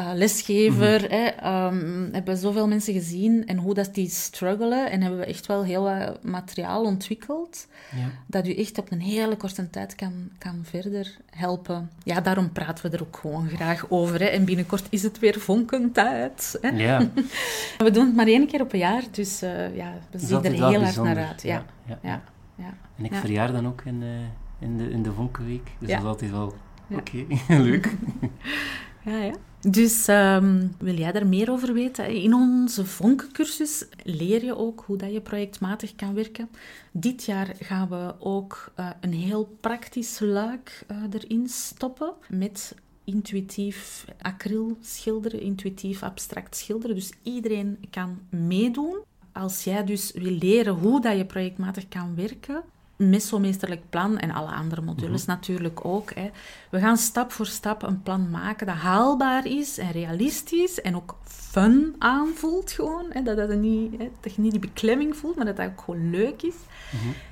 eh, 0.00 0.10
lesgever. 0.14 1.00
Mhm. 1.02 1.10
hè, 1.12 1.24
ehm, 1.26 2.12
hebben 2.12 2.34
we 2.34 2.40
zoveel 2.40 2.68
mensen 2.68 2.92
gezien 2.92 3.46
en 3.46 3.56
hoe 3.56 3.74
dat 3.74 3.94
die 3.94 4.08
struggelen. 4.08 4.90
En 4.90 5.00
hebben 5.00 5.18
we 5.18 5.24
echt 5.24 5.46
wel 5.46 5.64
heel 5.64 5.82
wat 5.82 6.22
materiaal 6.24 6.84
ontwikkeld. 6.84 7.66
Ja. 7.96 8.06
dat 8.26 8.46
u 8.46 8.54
echt 8.54 8.78
op 8.78 8.90
een 8.92 9.00
hele 9.00 9.36
korte 9.36 9.70
tijd 9.70 9.94
kan, 9.94 10.12
kan 10.38 10.60
verder 10.62 11.16
helpen. 11.30 11.90
Ja, 12.02 12.20
daarom 12.20 12.52
praten 12.52 12.90
we 12.90 12.96
er 12.96 13.02
ook 13.02 13.16
gewoon 13.16 13.48
graag 13.48 13.86
over. 13.88 14.20
Hè. 14.20 14.24
En 14.26 14.44
binnenkort 14.44 14.86
is 14.90 15.02
het 15.02 15.18
weer 15.18 15.40
vonkentijd. 15.40 16.58
Hè. 16.60 16.68
ja. 16.68 16.98
We 17.78 17.90
doen 17.90 18.06
het 18.06 18.14
maar 18.16 18.26
één 18.26 18.46
keer 18.46 18.60
op 18.60 18.72
een 18.72 18.78
jaar, 18.78 19.02
dus 19.10 19.42
eh, 19.42 19.76
ja, 19.76 19.92
we 20.10 20.18
zien 20.18 20.44
er 20.44 20.52
heel 20.52 20.60
hard 20.62 20.80
bijzonder. 20.80 21.14
naar 21.14 21.26
uit. 21.26 21.42
Ja, 21.42 21.64
ja. 21.86 21.98
ja, 22.02 22.22
ja. 22.56 22.74
En 22.96 23.04
ik 23.04 23.12
Ja. 23.12 23.20
verjaar 23.20 23.52
dan 23.52 23.66
ook 23.66 23.82
in, 23.84 24.02
eh, 24.02 24.68
in, 24.68 24.76
de, 24.78 24.90
in 24.90 25.02
de 25.02 25.12
Vonkenweek. 25.12 25.70
Dus 25.78 25.88
dat 25.88 25.98
is 25.98 26.04
altijd 26.04 26.30
wel 26.30 26.54
oké, 26.90 27.24
leuk. 27.62 27.94
ja, 29.04 29.22
ja. 29.22 29.34
Dus 29.60 30.08
ehm, 30.08 30.66
wil 30.78 30.94
jij 30.94 31.12
daar 31.12 31.26
meer 31.26 31.50
over 31.50 31.72
weten? 31.72 32.08
In 32.08 32.34
onze 32.34 32.84
vonkencursus 32.84 33.86
leer 34.04 34.44
je 34.44 34.56
ook 34.56 34.82
hoe 34.86 34.96
dat 34.96 35.12
je 35.12 35.20
projectmatig 35.20 35.94
kan 35.94 36.14
werken. 36.14 36.48
Dit 36.92 37.24
jaar 37.24 37.54
gaan 37.58 37.88
we 37.88 38.14
ook 38.18 38.72
eh, 38.74 38.90
een 39.00 39.12
heel 39.12 39.56
praktisch 39.60 40.18
luik 40.18 40.84
eh, 40.86 40.96
erin 41.10 41.48
stoppen 41.48 42.12
met 42.28 42.74
intuïtief 43.04 44.04
acryl 44.20 44.76
schilderen, 44.80 45.40
intuïtief 45.40 46.02
abstract 46.02 46.56
schilderen. 46.56 46.96
Dus 46.96 47.12
iedereen 47.22 47.78
kan 47.90 48.18
meedoen. 48.30 48.98
Als 49.32 49.64
jij 49.64 49.84
dus 49.84 50.12
wil 50.12 50.32
leren 50.32 50.74
hoe 50.74 51.00
dat 51.00 51.16
je 51.16 51.24
projectmatig 51.24 51.88
kan 51.88 52.14
werken, 52.14 52.62
met 53.08 53.22
zo'n 53.22 53.40
meesterlijk 53.40 53.82
plan 53.90 54.18
en 54.18 54.30
alle 54.30 54.50
andere 54.50 54.80
modules 54.80 55.24
natuurlijk 55.24 55.84
ook. 55.84 56.12
Hè. 56.14 56.30
We 56.70 56.78
gaan 56.78 56.96
stap 56.96 57.32
voor 57.32 57.46
stap 57.46 57.82
een 57.82 58.02
plan 58.02 58.30
maken 58.30 58.66
dat 58.66 58.76
haalbaar 58.76 59.46
is 59.46 59.78
en 59.78 59.90
realistisch 59.90 60.80
en 60.80 60.96
ook 60.96 61.16
fun 61.24 61.94
aanvoelt 61.98 62.70
gewoon. 62.70 63.04
Hè. 63.08 63.22
Dat, 63.22 63.36
dat, 63.36 63.54
niet, 63.54 63.98
hè, 63.98 64.10
dat 64.20 64.34
je 64.34 64.40
niet 64.40 64.50
die 64.50 64.60
beklemming 64.60 65.16
voelt, 65.16 65.36
maar 65.36 65.44
dat 65.44 65.56
dat 65.56 65.66
ook 65.66 65.80
gewoon 65.80 66.10
leuk 66.10 66.42
is. 66.42 66.54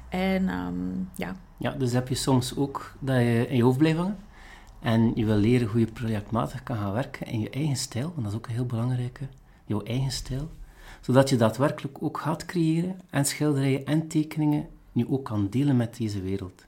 En 0.09 0.49
ehm, 0.49 0.75
ja, 1.15 1.37
Ja, 1.57 1.71
dus 1.71 1.93
heb 1.93 2.09
je 2.09 2.15
soms 2.15 2.57
ook 2.57 2.95
dat 2.99 3.17
je 3.17 3.47
in 3.49 3.57
je 3.57 3.63
hoofd 3.63 3.79
blijft 3.79 3.99
hangen. 3.99 4.19
En 4.81 5.13
je 5.15 5.25
wil 5.25 5.37
leren 5.37 5.69
hoe 5.69 5.81
je 5.81 5.87
projectmatig 5.87 6.63
kan 6.63 6.77
gaan 6.77 6.93
werken 6.93 7.27
in 7.27 7.41
je 7.41 7.51
eigen 7.51 7.77
stijl. 7.77 8.13
Want 8.15 8.23
dat 8.23 8.33
is 8.33 8.39
ook 8.39 8.47
een 8.47 8.55
heel 8.55 8.67
belangrijke. 8.67 9.27
Jouw 9.65 9.83
eigen 9.83 10.11
stijl. 10.11 10.51
Zodat 11.01 11.29
je 11.29 11.37
daadwerkelijk 11.37 12.03
ook 12.03 12.19
gaat 12.19 12.45
creëren 12.45 13.01
en 13.11 13.25
schilderijen 13.25 13.87
en 13.87 14.09
tekeningen 14.09 14.69
nu 14.99 15.07
ook 15.09 15.25
kan 15.25 15.49
delen 15.51 15.77
met 15.77 15.97
deze 15.97 16.21
wereld. 16.21 16.65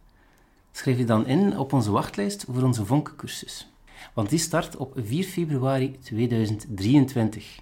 Schrijf 0.73 0.99
je 0.99 1.05
dan 1.05 1.27
in 1.27 1.59
op 1.59 1.73
onze 1.73 1.90
wachtlijst 1.90 2.45
voor 2.49 2.62
onze 2.62 2.87
Vonkencursus. 2.87 3.71
Want 4.14 4.29
die 4.29 4.38
start 4.38 4.77
op 4.77 4.93
4 4.97 5.25
februari 5.25 5.99
2023. 6.01 7.61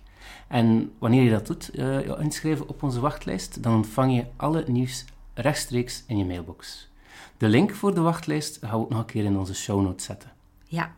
En 0.48 0.92
wanneer 0.98 1.22
je 1.22 1.31
dat 1.31 1.46
doet, 1.46 1.70
eh, 1.70 2.07
je 2.07 2.16
inschrijven 2.20 2.68
op 2.68 2.83
onze 2.83 3.00
wachtlijst, 3.00 3.62
dan 3.62 3.74
ontvang 3.74 4.14
je 4.14 4.24
alle 4.37 4.64
nieuws 4.66 5.04
rechtstreeks 5.35 6.04
in 6.07 6.18
je 6.18 6.24
mailbox. 6.24 6.88
De 7.37 7.48
link 7.48 7.74
voor 7.74 7.94
de 7.94 8.00
wachtlijst 8.00 8.59
gaan 8.61 8.70
we 8.70 8.76
ook 8.76 8.90
nog 8.90 8.98
een 8.98 9.04
keer 9.04 9.24
in 9.24 9.38
onze 9.38 9.54
show 9.54 9.83
notes 9.83 10.04
zetten. 10.04 10.33
Ja. 10.64 10.94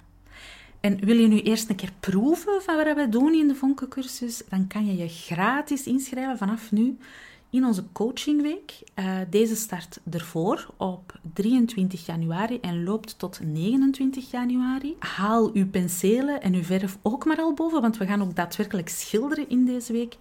En 0.80 1.04
wil 1.04 1.16
je 1.16 1.26
nu 1.26 1.40
eerst 1.40 1.68
een 1.68 1.76
keer 1.76 1.92
proeven 2.00 2.62
van 2.62 2.76
wat 2.76 2.96
we 2.96 3.09
doen 3.09 3.35
in 3.35 3.48
de 3.48 3.54
Vonkencursus, 3.54 4.42
dan 4.48 4.66
kan 4.66 4.87
je 4.87 4.96
je 4.96 5.09
gratis 5.09 5.87
inschrijven 5.87 6.38
vanaf 6.38 6.72
nu 6.72 6.98
in 7.50 7.64
onze 7.64 7.84
coachingweek. 7.92 8.82
Eh, 8.94 9.18
deze 9.30 9.56
start 9.56 10.00
ervoor 10.10 10.68
op 10.76 11.18
23 11.32 12.06
januari 12.06 12.60
en 12.60 12.84
loopt 12.84 13.18
tot 13.18 13.40
29 13.42 14.30
januari. 14.30 14.96
Haal 14.98 15.50
uw 15.52 15.68
penselen 15.68 16.42
en 16.42 16.54
uw 16.54 16.62
verf 16.62 16.98
ook 17.02 17.24
maar 17.24 17.38
al 17.38 17.54
boven, 17.54 17.80
want 17.80 17.96
we 17.96 18.06
gaan 18.06 18.22
ook 18.22 18.36
daadwerkelijk 18.36 18.88
schilderen 18.88 19.48
in 19.48 19.64
deze 19.64 19.92
week. 19.92 20.16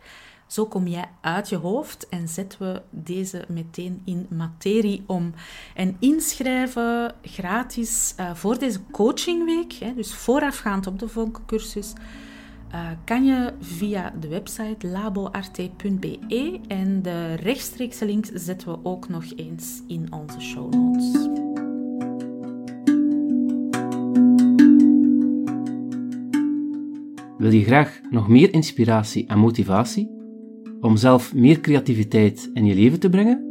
Zo 0.47 0.65
kom 0.65 0.87
jij 0.87 1.09
uit 1.21 1.49
je 1.49 1.55
hoofd 1.55 2.09
en 2.09 2.27
zetten 2.27 2.59
we 2.59 2.81
deze 2.89 3.45
meteen 3.47 4.01
in 4.05 4.27
materie 4.29 5.03
om. 5.05 5.33
En 5.75 5.95
inschrijven 5.99 7.15
gratis 7.21 8.13
eh, 8.15 8.35
voor 8.35 8.59
deze 8.59 8.79
coachingweek, 8.91 9.95
dus 9.95 10.13
voorafgaand 10.13 10.87
op 10.87 10.99
de 10.99 11.07
Vonkencursus, 11.07 11.93
eh, 12.71 12.87
kan 13.05 13.25
je 13.25 13.53
via 13.59 14.13
de 14.19 14.27
website 14.27 14.87
laboarte.be 14.87 16.59
en 16.67 17.01
de 17.01 17.33
rechtstreekse 17.33 18.05
link 18.05 18.25
zetten 18.33 18.67
we 18.67 18.77
ook 18.83 19.09
nog 19.09 19.23
eens 19.35 19.83
in 19.87 20.13
onze 20.13 20.39
show 20.39 20.73
notes. 20.73 21.27
Wil 27.37 27.51
je 27.51 27.63
graag 27.63 28.01
nog 28.09 28.27
meer 28.27 28.53
inspiratie 28.53 29.27
en 29.27 29.39
motivatie 29.39 30.11
om 30.81 30.97
zelf 30.97 31.33
meer 31.33 31.59
creativiteit 31.59 32.49
in 32.53 32.65
je 32.65 32.75
leven 32.75 32.99
te 32.99 33.09
brengen? 33.09 33.47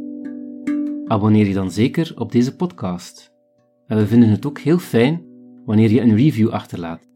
Abonneer 1.07 1.47
je 1.47 1.53
dan 1.53 1.71
zeker 1.71 2.13
op 2.15 2.31
deze 2.31 2.55
podcast. 2.55 3.31
En 3.87 3.97
we 3.97 4.07
vinden 4.07 4.29
het 4.29 4.45
ook 4.45 4.59
heel 4.59 4.79
fijn 4.79 5.25
wanneer 5.65 5.91
je 5.91 6.01
een 6.01 6.15
review 6.15 6.49
achterlaat. 6.49 7.08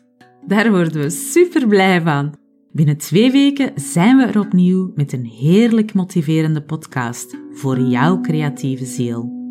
Daar 0.47 0.71
worden 0.71 1.01
we 1.01 1.10
super 1.10 1.67
blij 1.67 2.01
van. 2.01 2.36
Binnen 2.71 2.97
twee 2.97 3.32
weken 3.32 3.71
zijn 3.75 4.17
we 4.17 4.23
er 4.23 4.39
opnieuw 4.39 4.91
met 4.95 5.13
een 5.13 5.25
heerlijk 5.25 5.93
motiverende 5.93 6.63
podcast 6.63 7.38
voor 7.51 7.79
jouw 7.79 8.21
creatieve 8.21 8.86
ziel. 8.86 9.42